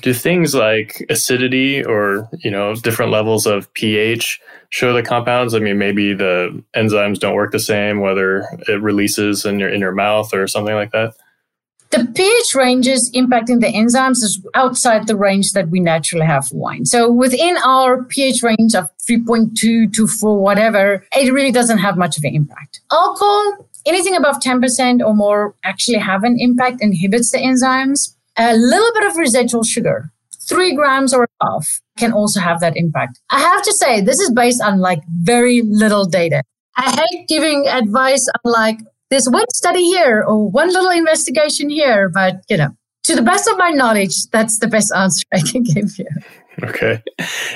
[0.00, 4.40] Do things like acidity or you know different levels of pH
[4.70, 5.54] show the compounds?
[5.54, 9.80] I mean, maybe the enzymes don't work the same, whether it releases in your in
[9.80, 11.14] your mouth or something like that.
[11.90, 16.56] The pH ranges impacting the enzymes is outside the range that we naturally have for
[16.56, 16.84] wine.
[16.84, 22.18] So within our pH range of 3.2 to 4, whatever, it really doesn't have much
[22.18, 22.80] of an impact.
[22.92, 28.14] Alcohol, anything above 10% or more actually have an impact, inhibits the enzymes.
[28.36, 30.12] A little bit of residual sugar,
[30.46, 33.18] three grams or above, can also have that impact.
[33.30, 36.42] I have to say, this is based on like very little data.
[36.76, 38.78] I hate giving advice on like,
[39.10, 42.70] there's one study here or one little investigation here, but you know,
[43.04, 46.06] to the best of my knowledge, that's the best answer I can give you.
[46.62, 47.02] Okay.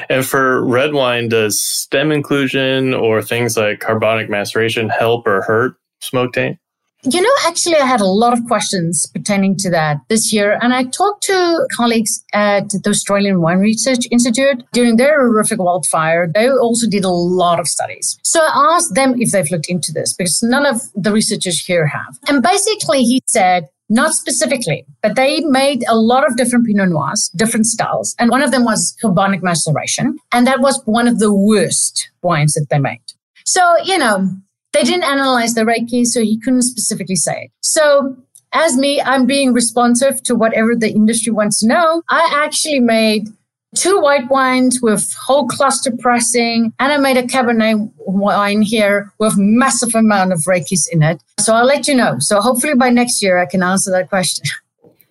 [0.08, 5.74] And for red wine, does stem inclusion or things like carbonic maceration help or hurt
[6.00, 6.58] smoke taint?
[7.04, 10.56] You know, actually, I had a lot of questions pertaining to that this year.
[10.62, 16.30] And I talked to colleagues at the Australian Wine Research Institute during their horrific wildfire.
[16.32, 18.16] They also did a lot of studies.
[18.22, 21.88] So I asked them if they've looked into this because none of the researchers here
[21.88, 22.18] have.
[22.28, 27.30] And basically, he said, not specifically, but they made a lot of different Pinot Noirs,
[27.34, 28.14] different styles.
[28.20, 30.18] And one of them was carbonic maceration.
[30.30, 33.02] And that was one of the worst wines that they made.
[33.44, 34.30] So, you know,
[34.72, 37.50] they didn't analyze the rachis, so he couldn't specifically say it.
[37.60, 38.16] So
[38.52, 42.02] as me, I'm being responsive to whatever the industry wants to know.
[42.08, 43.28] I actually made
[43.74, 49.34] two white wines with whole cluster pressing, and I made a Cabernet wine here with
[49.36, 51.22] massive amount of rachis in it.
[51.40, 52.16] So I'll let you know.
[52.18, 54.44] So hopefully by next year I can answer that question.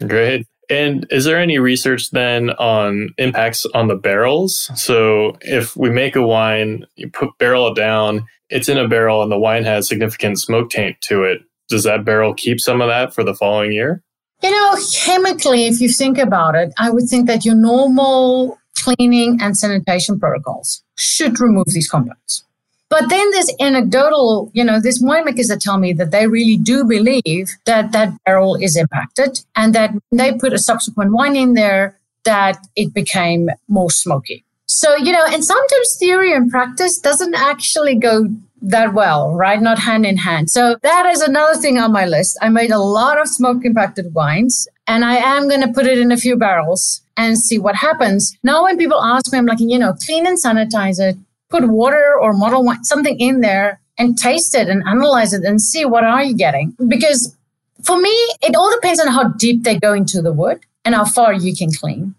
[0.07, 0.47] Great.
[0.71, 4.71] And is there any research then on impacts on the barrels?
[4.75, 9.21] So if we make a wine, you put barrel it down, it's in a barrel
[9.21, 11.41] and the wine has significant smoke taint to it.
[11.67, 14.01] Does that barrel keep some of that for the following year?
[14.41, 19.39] You know, chemically, if you think about it, I would think that your normal cleaning
[19.41, 22.45] and sanitation protocols should remove these compounds.
[22.91, 26.83] But then there's anecdotal, you know, there's winemakers that tell me that they really do
[26.83, 31.97] believe that that barrel is impacted and that they put a subsequent wine in there
[32.25, 34.43] that it became more smoky.
[34.65, 38.27] So, you know, and sometimes theory and practice doesn't actually go
[38.61, 39.61] that well, right?
[39.61, 40.49] Not hand in hand.
[40.49, 42.37] So that is another thing on my list.
[42.41, 45.97] I made a lot of smoke impacted wines and I am going to put it
[45.97, 48.37] in a few barrels and see what happens.
[48.43, 51.15] Now, when people ask me, I'm like, you know, clean and sanitize it,
[51.51, 55.61] put water or model wine, something in there and taste it and analyze it and
[55.61, 56.75] see what are you getting.
[56.87, 57.35] Because
[57.83, 58.09] for me,
[58.41, 61.55] it all depends on how deep they go into the wood and how far you
[61.55, 62.15] can clean,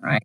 [0.00, 0.22] right?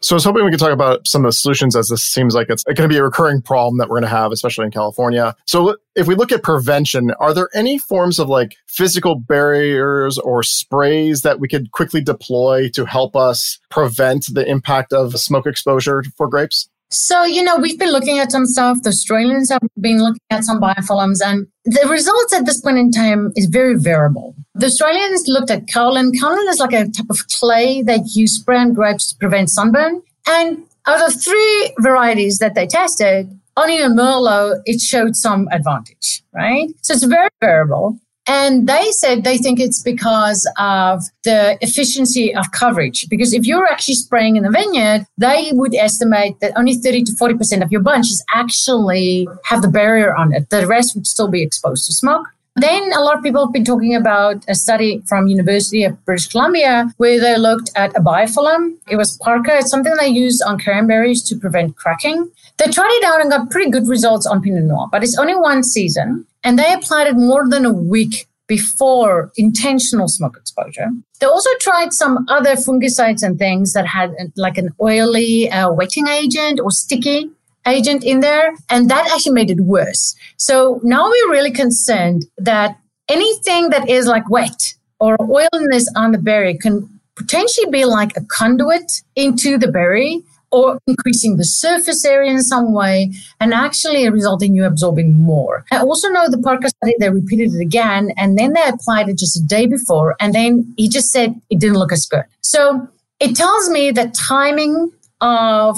[0.00, 2.34] So I was hoping we could talk about some of the solutions as this seems
[2.34, 4.70] like it's going to be a recurring problem that we're going to have, especially in
[4.70, 5.34] California.
[5.46, 10.42] So if we look at prevention, are there any forms of like physical barriers or
[10.42, 16.04] sprays that we could quickly deploy to help us prevent the impact of smoke exposure
[16.18, 16.68] for grapes?
[16.94, 18.82] So, you know, we've been looking at some stuff.
[18.82, 22.92] The Australians have been looking at some biofilms and the results at this point in
[22.92, 24.36] time is very variable.
[24.54, 26.12] The Australians looked at kaolin.
[26.12, 30.02] Kaolin is like a type of clay that you spray on grapes to prevent sunburn.
[30.26, 36.22] And out of three varieties that they tested, only in Merlot, it showed some advantage,
[36.32, 36.68] right?
[36.82, 37.98] So it's very variable.
[38.26, 43.06] And they said they think it's because of the efficiency of coverage.
[43.10, 47.12] Because if you're actually spraying in the vineyard, they would estimate that only 30 to
[47.12, 50.48] 40% of your bunches actually have the barrier on it.
[50.48, 52.26] The rest would still be exposed to smoke.
[52.56, 56.28] Then a lot of people have been talking about a study from University of British
[56.28, 58.76] Columbia where they looked at a biofilm.
[58.88, 59.56] It was Parka.
[59.58, 62.30] It's something they use on cranberries to prevent cracking.
[62.58, 65.34] They tried it out and got pretty good results on Pinot Noir, but it's only
[65.34, 66.26] one season.
[66.44, 70.90] And they applied it more than a week before intentional smoke exposure.
[71.18, 76.06] They also tried some other fungicides and things that had like an oily uh, wetting
[76.06, 77.30] agent or sticky
[77.66, 80.14] agent in there, and that actually made it worse.
[80.36, 86.18] So now we're really concerned that anything that is like wet or oiliness on the
[86.18, 92.30] berry can potentially be like a conduit into the berry or increasing the surface area
[92.30, 95.64] in some way and actually resulting in you absorbing more.
[95.72, 99.18] I also know the Parka study, they repeated it again and then they applied it
[99.18, 102.22] just a day before and then he just said it didn't look as good.
[102.40, 105.76] So it tells me that timing of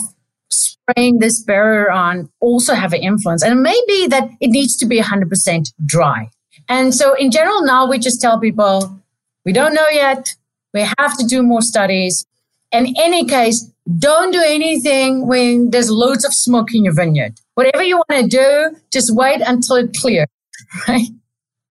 [0.90, 3.42] spraying this barrier on also have an influence.
[3.42, 6.30] And it may be that it needs to be 100% dry.
[6.68, 9.00] And so in general, now we just tell people,
[9.44, 10.34] we don't know yet.
[10.74, 12.26] We have to do more studies.
[12.72, 17.40] In any case, don't do anything when there's loads of smoke in your vineyard.
[17.54, 20.26] Whatever you want to do, just wait until it clears,
[20.88, 21.06] right?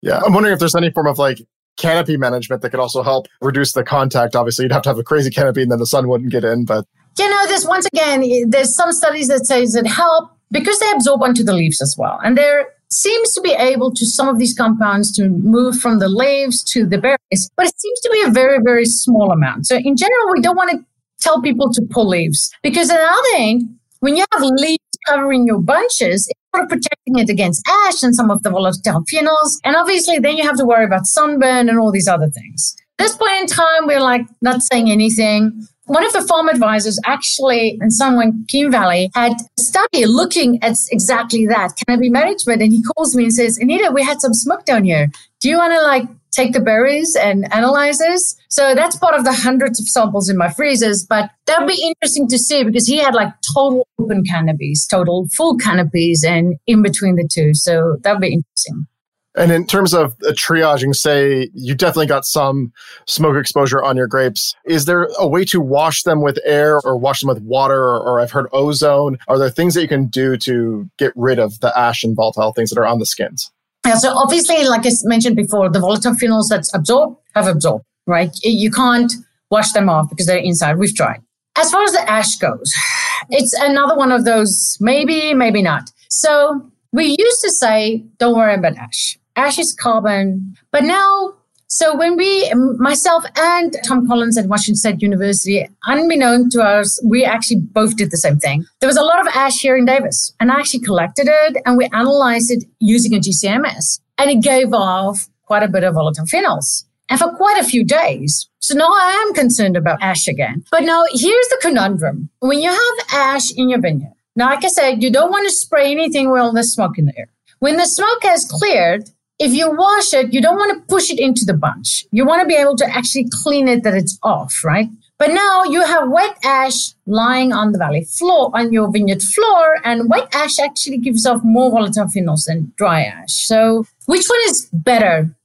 [0.01, 1.39] Yeah, I'm wondering if there's any form of like
[1.77, 4.35] canopy management that could also help reduce the contact.
[4.35, 6.65] Obviously, you'd have to have a crazy canopy and then the sun wouldn't get in,
[6.65, 6.85] but
[7.17, 11.21] you know, there's once again, there's some studies that says it help because they absorb
[11.21, 12.19] onto the leaves as well.
[12.23, 16.09] And there seems to be able to some of these compounds to move from the
[16.09, 19.65] leaves to the berries, but it seems to be a very, very small amount.
[19.65, 20.85] So in general, we don't want to
[21.21, 25.59] tell people to pull leaves because on the end, when you have leaves covering your
[25.59, 29.57] bunches, it's sort of protecting it against ash and some of the volatile phenols.
[29.63, 32.75] And obviously then you have to worry about sunburn and all these other things.
[32.99, 35.65] At this point in time, we're like not saying anything.
[35.91, 40.77] One of the farm advisors actually in San Joaquin Valley had a study looking at
[40.89, 42.61] exactly that canopy management.
[42.61, 45.09] And he calls me and says, Anita, we had some smoke down here.
[45.41, 48.37] Do you want to like take the berries and analyze this.
[48.49, 51.05] So that's part of the hundreds of samples in my freezers.
[51.05, 55.57] But that'd be interesting to see because he had like total open canopies, total full
[55.57, 57.53] canopies, and in between the two.
[57.53, 58.87] So that'd be interesting.
[59.35, 62.73] And in terms of triaging, say you definitely got some
[63.07, 64.55] smoke exposure on your grapes.
[64.65, 67.81] Is there a way to wash them with air or wash them with water?
[67.81, 69.17] Or, or, I've heard ozone.
[69.27, 72.51] Are there things that you can do to get rid of the ash and volatile
[72.51, 73.49] things that are on the skins?
[73.85, 78.31] Yeah, so obviously, like I mentioned before, the volatile phenols that's absorbed have absorbed, right?
[78.43, 79.11] You can't
[79.49, 80.77] wash them off because they're inside.
[80.77, 81.21] We've tried.
[81.57, 82.73] As far as the ash goes,
[83.29, 85.89] it's another one of those maybe, maybe not.
[86.09, 89.17] So we used to say, don't worry about ash.
[89.35, 90.55] Ash is carbon.
[90.71, 91.35] But now
[91.73, 97.23] so when we, myself and Tom Collins at Washington State University, unbeknown to us, we
[97.23, 98.65] actually both did the same thing.
[98.81, 101.77] There was a lot of ash here in Davis, and I actually collected it and
[101.77, 106.25] we analyzed it using a GCMS, and it gave off quite a bit of volatile
[106.25, 106.83] phenols.
[107.07, 108.49] And for quite a few days.
[108.59, 110.65] So now I am concerned about ash again.
[110.71, 112.29] But now here's the conundrum.
[112.39, 115.55] When you have ash in your vineyard, now, like I said, you don't want to
[115.55, 117.29] spray anything while there's smoke in the air.
[117.59, 119.09] When the smoke has cleared,
[119.41, 122.05] if you wash it, you don't want to push it into the bunch.
[122.11, 124.87] You want to be able to actually clean it that it's off, right?
[125.17, 129.77] But now you have wet ash lying on the valley floor, on your vineyard floor,
[129.83, 133.33] and wet ash actually gives off more volatile phenols than dry ash.
[133.47, 135.35] So which one is better?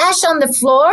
[0.00, 0.92] Ash on the floor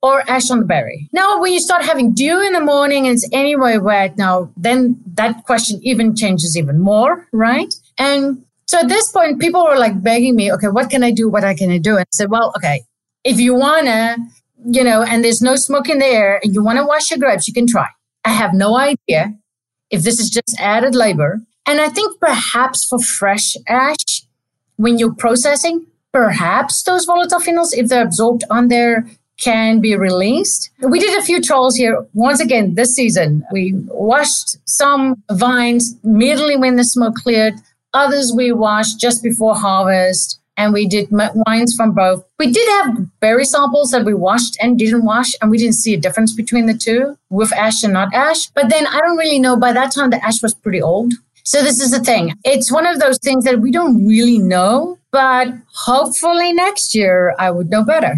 [0.00, 1.10] or ash on the berry?
[1.12, 4.98] Now, when you start having dew in the morning and it's anyway wet, now then
[5.14, 7.74] that question even changes even more, right?
[7.98, 11.28] And So at this point, people were like begging me, okay, what can I do?
[11.28, 11.96] What can I do?
[11.96, 12.82] And I said, well, okay,
[13.24, 14.18] if you wanna,
[14.66, 17.48] you know, and there's no smoke in the air and you wanna wash your grapes,
[17.48, 17.86] you can try.
[18.26, 19.34] I have no idea
[19.90, 21.40] if this is just added labor.
[21.64, 24.22] And I think perhaps for fresh ash,
[24.76, 29.06] when you're processing, perhaps those volatile phenols, if they're absorbed on there,
[29.38, 30.70] can be released.
[30.80, 32.04] We did a few trials here.
[32.12, 37.54] Once again, this season, we washed some vines immediately when the smoke cleared.
[37.94, 42.24] Others we washed just before harvest and we did wines from both.
[42.38, 45.94] We did have berry samples that we washed and didn't wash, and we didn't see
[45.94, 48.48] a difference between the two with ash and not ash.
[48.48, 49.56] But then I don't really know.
[49.56, 51.12] By that time, the ash was pretty old.
[51.44, 52.34] So this is the thing.
[52.44, 57.52] It's one of those things that we don't really know, but hopefully next year I
[57.52, 58.16] would know better.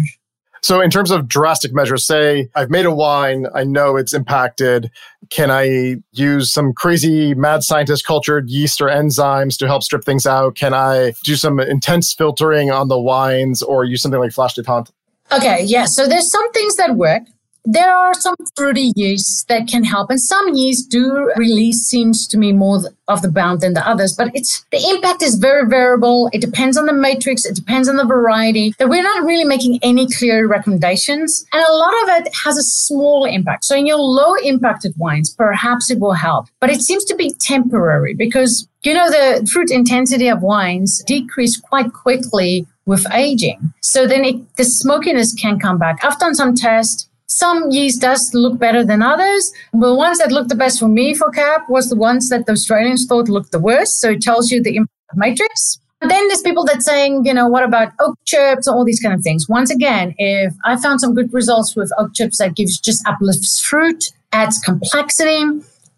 [0.63, 4.91] So, in terms of drastic measures, say I've made a wine, I know it's impacted.
[5.29, 10.27] Can I use some crazy mad scientist cultured yeast or enzymes to help strip things
[10.27, 10.55] out?
[10.55, 14.91] Can I do some intense filtering on the wines or use something like flash détente?
[15.31, 15.85] Okay, yeah.
[15.85, 17.23] So, there's some things that work
[17.65, 22.37] there are some fruity yeasts that can help, and some yeasts do release seems to
[22.37, 24.15] me more of the bound than the others.
[24.17, 26.29] But it's the impact is very variable.
[26.33, 27.45] It depends on the matrix.
[27.45, 28.73] It depends on the variety.
[28.79, 32.63] That we're not really making any clear recommendations, and a lot of it has a
[32.63, 33.65] small impact.
[33.65, 37.33] So in your low impacted wines, perhaps it will help, but it seems to be
[37.39, 43.71] temporary because you know the fruit intensity of wines decrease quite quickly with aging.
[43.81, 46.03] So then it, the smokiness can come back.
[46.03, 49.53] I've done some tests some yeast does look better than others.
[49.71, 52.51] The ones that looked the best for me for Cab was the ones that the
[52.51, 54.01] Australians thought looked the worst.
[54.01, 55.79] So it tells you the impact matrix.
[56.01, 59.13] then there's people that saying, you know, what about oak chips and all these kind
[59.13, 59.47] of things.
[59.47, 63.61] Once again, if I found some good results with oak chips that gives just uplifts
[63.61, 64.03] fruit,
[64.33, 65.41] adds complexity,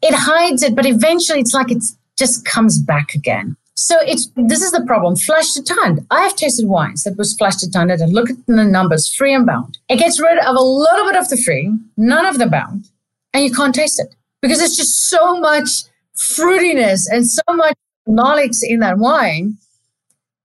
[0.04, 1.84] it hides it, but eventually it's like it
[2.16, 3.58] just comes back again.
[3.76, 5.16] So it's this is the problem.
[5.16, 6.06] Flash détente.
[6.12, 9.46] I have tasted wines that was flash détente and look at the numbers, free and
[9.46, 9.78] bound.
[9.90, 12.90] It gets rid of a little bit of the free, none of the bound,
[13.34, 15.84] and you can't taste it because it's just so much
[16.16, 17.76] fruitiness and so much
[18.08, 19.58] phenolics in that wine.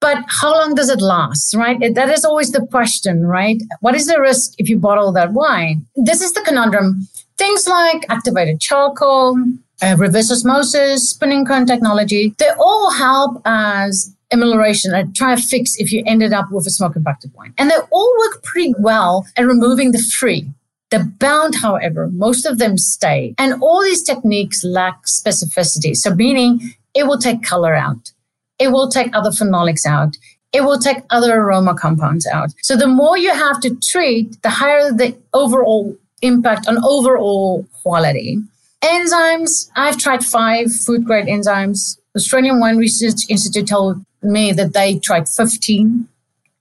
[0.01, 1.79] But how long does it last, right?
[1.95, 3.61] That is always the question, right?
[3.81, 5.87] What is the risk if you bottle that wine?
[5.97, 7.09] This is the conundrum.
[7.37, 9.37] Things like activated charcoal,
[9.83, 15.76] uh, reverse osmosis, spinning cone technology, they all help as amelioration and try to fix
[15.76, 17.55] if you ended up with a smoke impacted wine.
[17.59, 20.49] And they all work pretty well at removing the free.
[20.91, 23.35] The bound, however, most of them stay.
[23.39, 25.95] And all these techniques lack specificity.
[25.95, 26.61] So meaning
[26.95, 28.12] it will take color out.
[28.59, 30.16] It will take other phenolics out.
[30.53, 32.51] It will take other aroma compounds out.
[32.62, 38.39] So the more you have to treat, the higher the overall impact on overall quality.
[38.83, 41.99] Enzymes, I've tried five food grade enzymes.
[42.16, 46.07] Australian Wine Research Institute told me that they tried 15.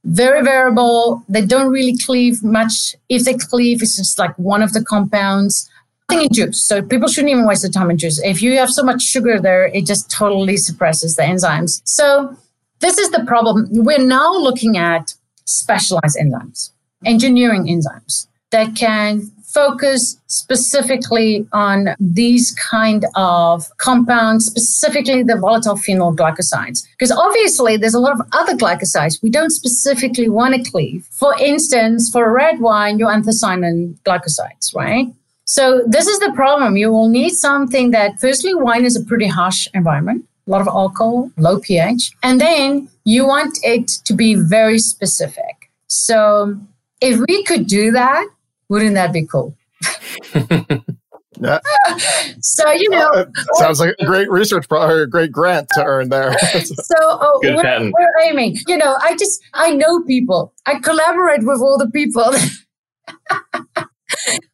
[0.03, 1.23] Very variable.
[1.27, 2.95] They don't really cleave much.
[3.09, 5.69] If they cleave, it's just like one of the compounds.
[6.09, 6.63] Nothing in juice.
[6.63, 8.21] So people shouldn't even waste their time in juice.
[8.23, 11.81] If you have so much sugar there, it just totally suppresses the enzymes.
[11.83, 12.35] So
[12.79, 13.67] this is the problem.
[13.71, 15.13] We're now looking at
[15.45, 16.71] specialized enzymes,
[17.05, 26.15] engineering enzymes that can focus specifically on these kind of compounds, specifically the volatile phenol
[26.15, 26.85] glycosides.
[26.91, 31.07] Because obviously there's a lot of other glycosides we don't specifically want to cleave.
[31.11, 35.07] For instance, for red wine, your anthocyanin glycosides, right?
[35.45, 36.75] So this is the problem.
[36.75, 40.25] You will need something that firstly, wine is a pretty harsh environment.
[40.45, 42.11] A lot of alcohol, low pH.
[42.21, 45.71] And then you want it to be very specific.
[45.87, 46.57] So
[47.01, 48.27] if we could do that,
[48.69, 49.55] wouldn't that be cool?
[51.39, 51.59] yeah.
[52.41, 55.83] So you know, uh, sounds like a great research pro- or a great grant to
[55.83, 56.37] earn there.
[56.59, 58.57] so oh, we're, we're, aiming.
[58.67, 60.53] You know, I just I know people.
[60.65, 62.31] I collaborate with all the people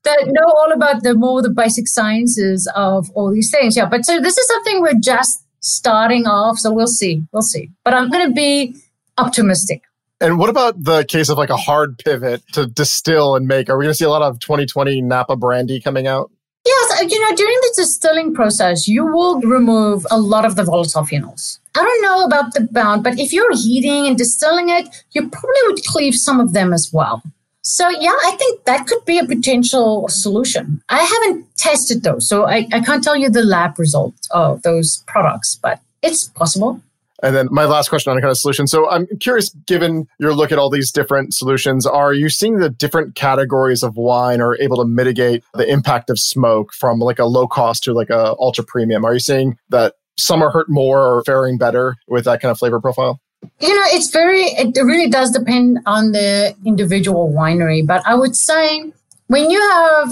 [0.03, 3.75] that know all about the more the basic sciences of all these things.
[3.75, 6.57] Yeah, but so this is something we're just starting off.
[6.57, 7.23] So we'll see.
[7.31, 7.71] We'll see.
[7.83, 8.75] But I'm going to be
[9.17, 9.83] optimistic.
[10.21, 13.69] And what about the case of like a hard pivot to distill and make?
[13.69, 16.31] Are we going to see a lot of 2020 Napa brandy coming out?
[16.65, 20.63] Yes, uh, you know, during the distilling process, you will remove a lot of the
[20.63, 21.59] volatile phenols.
[21.75, 25.61] I don't know about the bound, but if you're heating and distilling it, you probably
[25.65, 27.21] would cleave some of them as well.
[27.63, 30.81] So, yeah, I think that could be a potential solution.
[30.89, 35.03] I haven't tested those, so I, I can't tell you the lab results of those
[35.07, 36.81] products, but it's possible.
[37.23, 38.67] And then my last question on a kind of solution.
[38.67, 42.69] So I'm curious, given your look at all these different solutions, are you seeing the
[42.69, 47.25] different categories of wine are able to mitigate the impact of smoke from like a
[47.25, 49.05] low cost to like a ultra premium?
[49.05, 52.59] Are you seeing that some are hurt more or faring better with that kind of
[52.59, 53.21] flavor profile?
[53.61, 57.87] You know, it's very, it really does depend on the individual winery.
[57.87, 58.91] But I would say
[59.27, 60.09] when you have,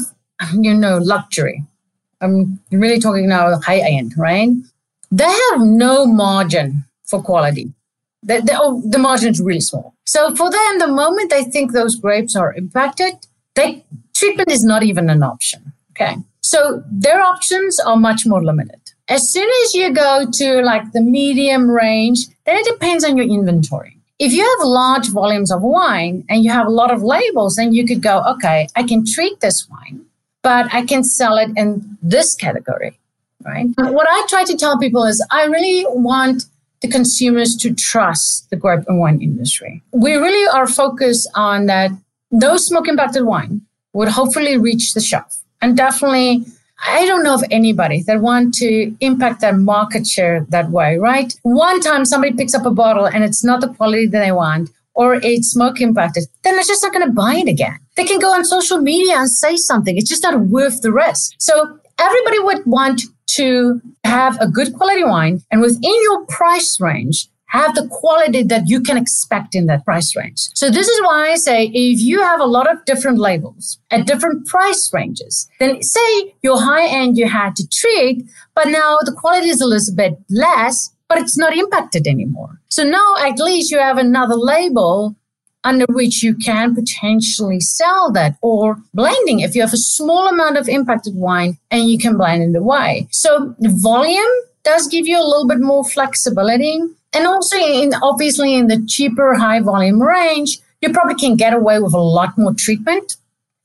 [0.54, 1.66] you know, luxury,
[2.22, 4.50] I'm really talking now high end, right?
[5.12, 7.72] They have no margin for quality.
[8.24, 9.94] The, the, oh, the margin is really small.
[10.06, 13.14] So for them, the moment they think those grapes are impacted,
[13.56, 15.74] they, treatment is not even an option.
[15.92, 16.16] Okay.
[16.42, 18.80] So their options are much more limited.
[19.08, 23.26] As soon as you go to like the medium range, then it depends on your
[23.26, 23.98] inventory.
[24.20, 27.74] If you have large volumes of wine and you have a lot of labels, then
[27.74, 30.06] you could go, okay, I can treat this wine,
[30.44, 32.98] but I can sell it in this category,
[33.44, 33.68] right?
[33.78, 36.46] What I try to tell people is I really want
[36.82, 39.82] the consumers to trust the grape and wine industry.
[39.92, 41.92] We really are focused on that
[42.32, 43.62] no smoke impacted wine
[43.94, 45.38] would hopefully reach the shelf.
[45.62, 46.46] And definitely,
[46.88, 51.34] I don't know of anybody that want to impact their market share that way, right?
[51.44, 54.72] One time somebody picks up a bottle and it's not the quality that they want
[54.94, 57.78] or it's smoke impacted, then they're just not going to buy it again.
[57.96, 59.98] They can go on social media and say something.
[59.98, 61.34] It's just not worth the risk.
[61.38, 63.04] So everybody would want
[63.36, 68.64] to have a good quality wine and within your price range, have the quality that
[68.68, 70.40] you can expect in that price range.
[70.56, 74.08] So this is why I say if you have a lot of different labels at
[74.08, 78.24] different price ranges, then say your high end you had to treat,
[78.56, 82.62] but now the quality is a little bit less, but it's not impacted anymore.
[82.70, 85.18] So now at least you have another label
[85.64, 90.58] under which you can potentially sell that or blending if you have a small amount
[90.58, 93.08] of impacted wine and you can blend it away.
[93.12, 94.32] So the volume
[94.64, 96.80] does give you a little bit more flexibility.
[97.14, 101.80] And also in obviously in the cheaper high volume range, you probably can get away
[101.80, 103.18] with a lot more treatment.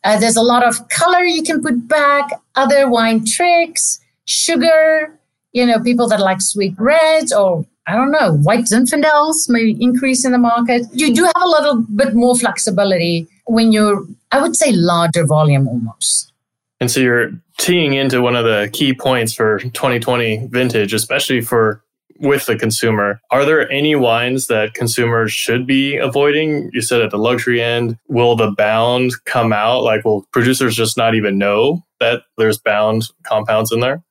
[0.04, 5.18] Uh, there's a lot of color you can put back, other wine tricks, sugar,
[5.52, 10.24] you know, people that like sweet reds or I don't know, white Zinfandels may increase
[10.24, 10.86] in the market.
[10.92, 15.68] You do have a little bit more flexibility when you're, I would say, larger volume
[15.68, 16.32] almost.
[16.80, 21.82] And so you're teeing into one of the key points for 2020 vintage, especially for
[22.18, 23.20] with the consumer.
[23.30, 26.70] Are there any wines that consumers should be avoiding?
[26.72, 29.82] You said at the luxury end, will the bound come out?
[29.82, 34.02] Like, will producers just not even know that there's bound compounds in there?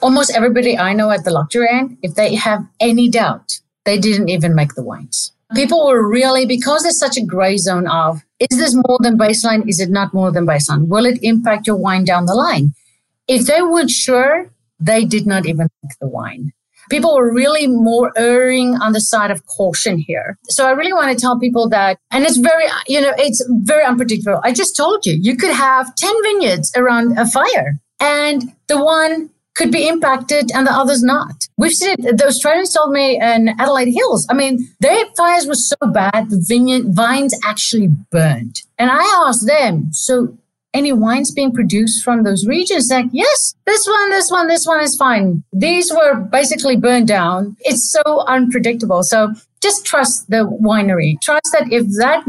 [0.00, 4.28] Almost everybody I know at the luxury end, if they have any doubt, they didn't
[4.28, 5.32] even make the wines.
[5.50, 5.60] Uh-huh.
[5.60, 9.68] People were really, because there's such a gray zone of, is this more than baseline?
[9.68, 10.88] Is it not more than baseline?
[10.88, 12.74] Will it impact your wine down the line?
[13.28, 16.52] If they weren't sure, they did not even make the wine
[16.90, 20.38] people were really more erring on the side of caution here.
[20.48, 23.84] So I really want to tell people that, and it's very, you know, it's very
[23.84, 24.40] unpredictable.
[24.44, 29.30] I just told you, you could have 10 vineyards around a fire and the one
[29.54, 31.48] could be impacted and the others not.
[31.56, 32.18] We've seen it.
[32.18, 34.26] The Australians told me in Adelaide Hills.
[34.28, 38.62] I mean, their fires were so bad, the vines actually burned.
[38.78, 40.36] And I asked them, so
[40.74, 44.82] any wines being produced from those regions like yes this one this one this one
[44.82, 49.32] is fine these were basically burned down it's so unpredictable so
[49.66, 52.22] just trust the winery trust that if that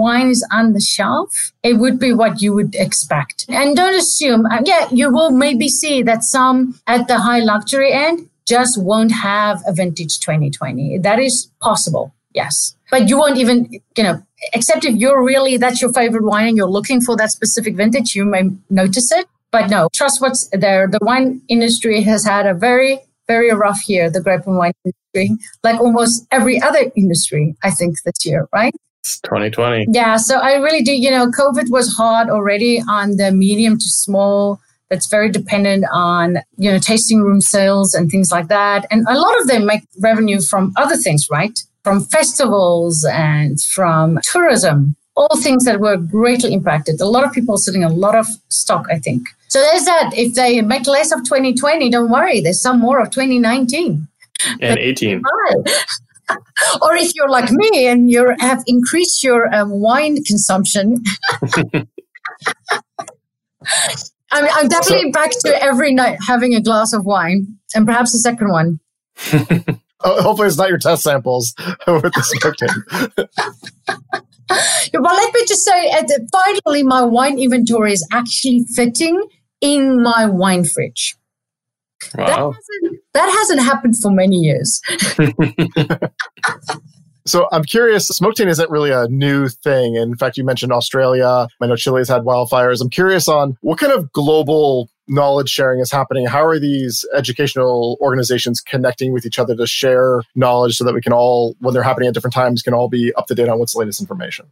[0.00, 4.46] wine is on the shelf it would be what you would expect and don't assume
[4.46, 9.12] uh, yeah you will maybe see that some at the high luxury end just won't
[9.12, 13.58] have a vintage 2020 that is possible yes but you won't even
[13.96, 14.16] you know
[14.52, 18.14] except if you're really that's your favorite wine and you're looking for that specific vintage,
[18.14, 19.26] you may notice it.
[19.50, 20.86] But no, trust what's there.
[20.86, 24.72] The wine industry has had a very, very rough year, the grape and wine
[25.14, 28.74] industry, like almost every other industry, I think, this year, right?
[29.00, 29.86] It's 2020.
[29.90, 30.16] Yeah.
[30.16, 34.60] So I really do, you know, COVID was hard already on the medium to small
[34.90, 39.16] that's very dependent on you know tasting room sales and things like that and a
[39.16, 45.40] lot of them make revenue from other things right from festivals and from tourism, all
[45.40, 47.00] things that were greatly impacted.
[47.00, 49.26] A lot of people sitting a lot of stock, I think.
[49.48, 50.12] So there's that.
[50.16, 54.06] If they make less of 2020, don't worry, there's some more of 2019
[54.60, 55.22] and 18.
[56.82, 61.02] or if you're like me and you have increased your um, wine consumption.
[64.32, 67.84] I mean, I'm definitely so, back to every night having a glass of wine and
[67.84, 68.80] perhaps a second one.
[70.02, 71.54] Oh, hopefully, it's not your test samples
[71.86, 72.72] with the smoke taint.
[74.46, 79.22] but let me just say, uh, finally, my wine inventory is actually fitting
[79.60, 81.16] in my wine fridge.
[82.16, 82.52] Wow.
[82.52, 84.80] That hasn't, that hasn't happened for many years.
[87.26, 89.94] So I'm curious, smoke taint isn't really a new thing.
[89.94, 91.46] In fact, you mentioned Australia.
[91.60, 92.80] I know Chile has had wildfires.
[92.80, 96.26] I'm curious on what kind of global knowledge sharing is happening.
[96.26, 101.00] How are these educational organizations connecting with each other to share knowledge so that we
[101.00, 103.58] can all, when they're happening at different times, can all be up to date on
[103.58, 104.46] what's the latest information?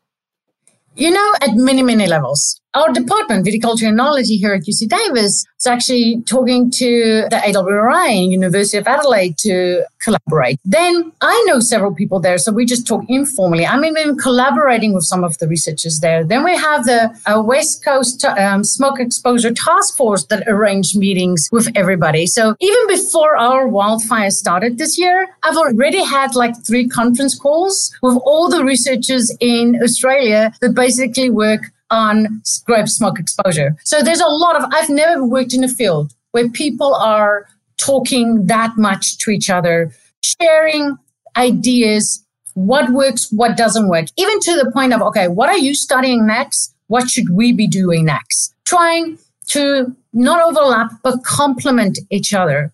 [0.95, 2.61] You know, at many, many levels.
[2.75, 8.25] Our department, viticulture and enology here at UC Davis, is actually talking to the AWRI
[8.25, 10.61] and University of Adelaide to collaborate.
[10.67, 13.67] Then I know several people there, so we just talk informally.
[13.67, 16.23] I'm even collaborating with some of the researchers there.
[16.25, 21.49] Then we have the uh, West Coast um, Smoke Exposure Task Force that arranged meetings
[21.51, 22.27] with everybody.
[22.27, 27.91] So even before our wildfire started this year, I've already had like three conference calls
[28.03, 33.77] with all the researchers in Australia that basically work on grape smoke exposure.
[33.85, 37.47] So there's a lot of, I've never worked in a field where people are
[37.79, 40.97] talking that much to each other, sharing
[41.37, 42.25] ideas,
[42.55, 46.27] what works, what doesn't work, even to the point of, okay, what are you studying
[46.27, 46.75] next?
[46.89, 48.55] What should we be doing next?
[48.65, 49.19] Trying
[49.49, 52.73] to not overlap, but complement each other.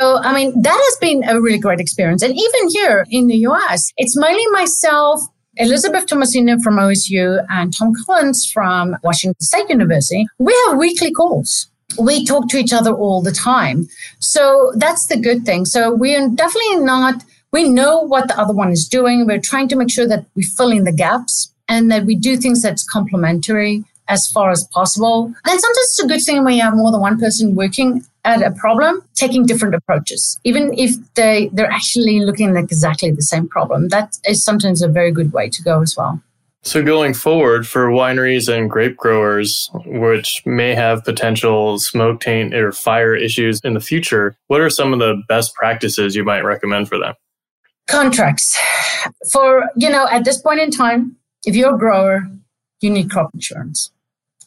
[0.00, 2.22] So, I mean, that has been a really great experience.
[2.22, 5.20] And even here in the US, it's mainly myself
[5.56, 11.68] Elizabeth Tomasino from OSU and Tom Collins from Washington State University, we have weekly calls.
[11.98, 13.86] We talk to each other all the time.
[14.18, 15.64] So that's the good thing.
[15.64, 19.26] So we are definitely not, we know what the other one is doing.
[19.26, 22.36] We're trying to make sure that we fill in the gaps and that we do
[22.36, 25.26] things that's complementary as far as possible.
[25.26, 28.42] And sometimes it's a good thing when you have more than one person working at
[28.42, 33.48] a problem, taking different approaches, even if they, they're actually looking at exactly the same
[33.48, 33.88] problem.
[33.88, 36.20] That is sometimes a very good way to go as well.
[36.62, 42.72] So, going forward for wineries and grape growers, which may have potential smoke taint or
[42.72, 46.88] fire issues in the future, what are some of the best practices you might recommend
[46.88, 47.14] for them?
[47.86, 48.58] Contracts.
[49.30, 52.30] For, you know, at this point in time, if you're a grower,
[52.80, 53.90] you need crop insurance.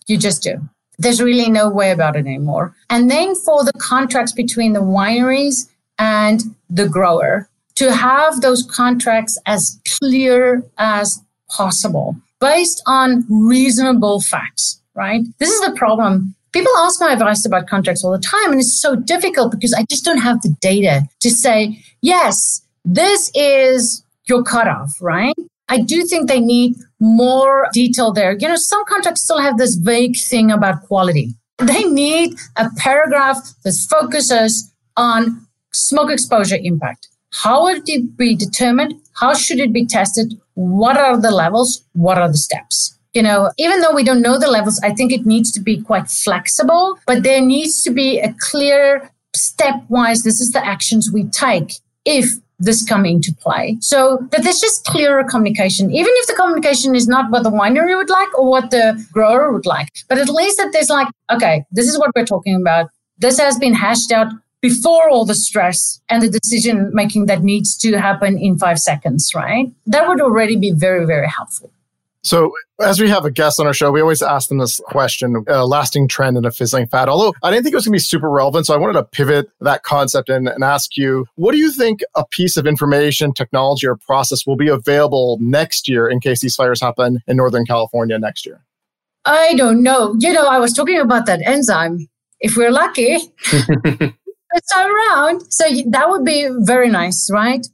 [0.07, 0.67] You just do.
[0.97, 2.75] There's really no way about it anymore.
[2.89, 5.69] And then for the contracts between the wineries
[5.99, 14.81] and the grower, to have those contracts as clear as possible based on reasonable facts,
[14.95, 15.21] right?
[15.37, 16.33] This is the problem.
[16.53, 19.85] People ask my advice about contracts all the time, and it's so difficult because I
[19.89, 25.35] just don't have the data to say, yes, this is your cutoff, right?
[25.70, 28.38] I do think they need more detail there.
[28.39, 31.36] You know, some contracts still have this vague thing about quality.
[31.59, 37.07] They need a paragraph that focuses on smoke exposure impact.
[37.34, 38.93] How would it be determined?
[39.13, 40.39] How should it be tested?
[40.53, 41.84] What are the levels?
[41.93, 42.97] What are the steps?
[43.13, 45.82] You know, even though we don't know the levels, I think it needs to be
[45.82, 51.26] quite flexible, but there needs to be a clear stepwise, this is the actions we
[51.26, 51.74] take
[52.05, 53.78] if this come into play.
[53.82, 57.95] So that there's just clearer communication, even if the communication is not what the winery
[57.95, 59.89] would like or what the grower would like.
[60.10, 62.89] But at least that there's like, okay, this is what we're talking about.
[63.20, 64.32] This has been hashed out
[64.62, 69.34] before all the stress and the decision making that needs to happen in five seconds,
[69.36, 69.72] right?
[69.86, 71.72] That would already be very, very helpful.
[72.28, 72.51] So,
[72.82, 75.65] as we have a guest on our show, we always ask them this question a
[75.65, 77.07] lasting trend in a fizzling fat.
[77.07, 78.65] Although I didn't think it was going to be super relevant.
[78.65, 82.01] So, I wanted to pivot that concept and, and ask you what do you think
[82.15, 86.55] a piece of information, technology, or process will be available next year in case these
[86.55, 88.61] fires happen in Northern California next year?
[89.23, 90.13] I don't know.
[90.19, 92.07] You know, I was talking about that enzyme.
[92.41, 93.17] If we're lucky,
[93.53, 95.41] it's all around.
[95.49, 97.65] So that would be very nice, right?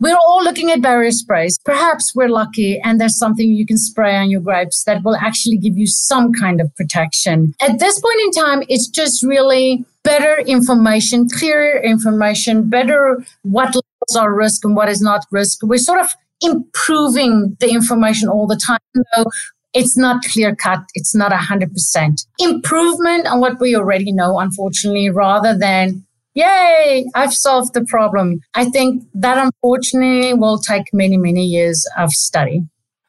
[0.00, 1.58] We're all looking at barrier sprays.
[1.64, 5.58] Perhaps we're lucky and there's something you can spray on your grapes that will actually
[5.58, 7.52] give you some kind of protection.
[7.60, 14.16] At this point in time, it's just really better information, clearer information, better what levels
[14.18, 15.58] are risk and what is not risk.
[15.62, 18.78] We're sort of improving the information all the time.
[18.94, 19.26] Though
[19.72, 20.80] it's not clear cut.
[20.94, 27.34] It's not hundred percent improvement on what we already know, unfortunately, rather than yay, I've
[27.34, 28.40] solved the problem.
[28.54, 32.62] I think that unfortunately will take many, many years of study.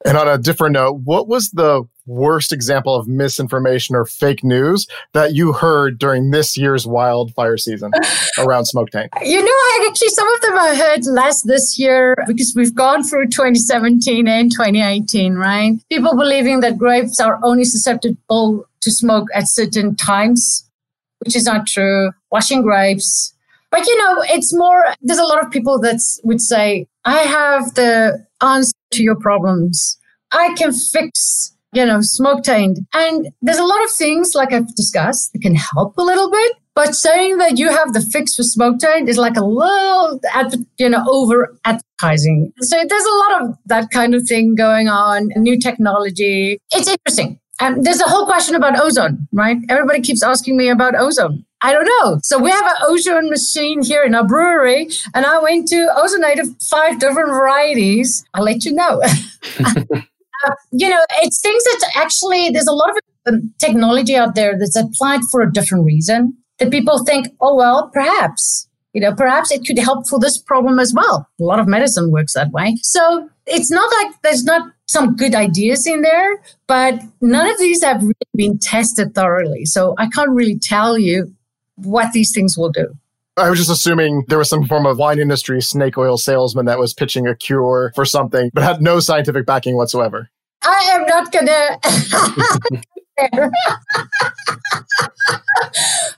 [0.03, 4.87] And on a different note, what was the worst example of misinformation or fake news
[5.13, 7.91] that you heard during this year's wildfire season
[8.39, 9.11] around smoke taint?
[9.21, 13.03] You know, I actually some of them I heard last this year because we've gone
[13.03, 15.73] through 2017 and 2018, right?
[15.89, 20.67] People believing that grapes are only susceptible to smoke at certain times
[21.25, 23.33] which is not true, washing grapes.
[23.69, 27.75] But you know, it's more, there's a lot of people that would say, I have
[27.75, 29.97] the answer to your problems.
[30.31, 32.79] I can fix, you know, smoke taint.
[32.93, 36.57] And there's a lot of things, like I've discussed, that can help a little bit.
[36.73, 40.21] But saying that you have the fix for smoke taint is like a little,
[40.77, 42.53] you know, over advertising.
[42.61, 46.59] So there's a lot of that kind of thing going on, new technology.
[46.71, 47.40] It's interesting.
[47.61, 49.57] And there's a whole question about ozone, right?
[49.69, 51.45] Everybody keeps asking me about ozone.
[51.61, 52.17] I don't know.
[52.23, 56.41] So we have an ozone machine here in our brewery, and I went to ozonate
[56.63, 58.25] five different varieties.
[58.33, 59.03] I'll let you know.
[59.59, 62.97] uh, you know, it's things that actually there's a lot of
[63.27, 67.91] um, technology out there that's applied for a different reason that people think, oh well,
[67.93, 71.27] perhaps you know, perhaps it could help for this problem as well.
[71.39, 72.75] A lot of medicine works that way.
[72.81, 77.83] So it's not like there's not some good ideas in there, but none of these
[77.83, 79.65] have really been tested thoroughly.
[79.65, 81.33] So I can't really tell you
[81.75, 82.93] what these things will do.
[83.37, 86.77] I was just assuming there was some form of wine industry snake oil salesman that
[86.77, 90.29] was pitching a cure for something, but had no scientific backing whatsoever.
[90.63, 91.79] I am not gonna.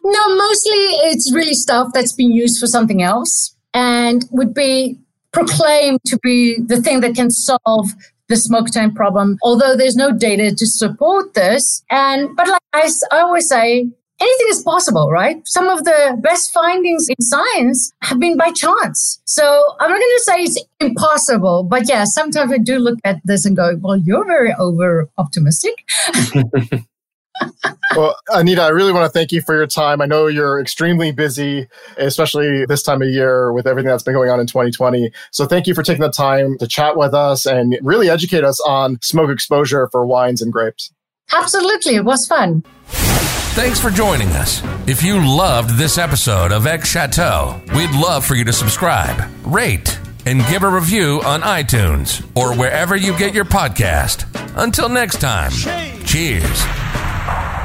[0.04, 5.00] no, mostly it's really stuff that's been used for something else and would be
[5.32, 7.94] proclaimed to be the thing that can solve
[8.30, 11.84] the smoke taint problem, although there's no data to support this.
[11.90, 13.88] And, but like I, I always say,
[14.20, 15.46] anything is possible, right?
[15.46, 19.22] Some of the best findings in science have been by chance.
[19.26, 23.20] So I'm not going to say it's impossible, but yeah, sometimes I do look at
[23.26, 25.86] this and go, well, you're very over optimistic.
[27.96, 30.02] well, Anita, I really want to thank you for your time.
[30.02, 31.68] I know you're extremely busy,
[31.98, 35.12] especially this time of year with everything that's been going on in 2020.
[35.32, 38.60] So thank you for taking the time to chat with us and really educate us
[38.62, 40.92] on smoke exposure for wines and grapes.
[41.32, 41.96] Absolutely.
[41.96, 42.64] It was fun.
[43.56, 44.64] Thanks for joining us.
[44.88, 50.00] If you loved this episode of X Chateau, we'd love for you to subscribe, rate,
[50.26, 54.26] and give a review on iTunes or wherever you get your podcast.
[54.56, 55.52] Until next time,
[56.04, 57.03] cheers.
[57.26, 57.63] Thank you.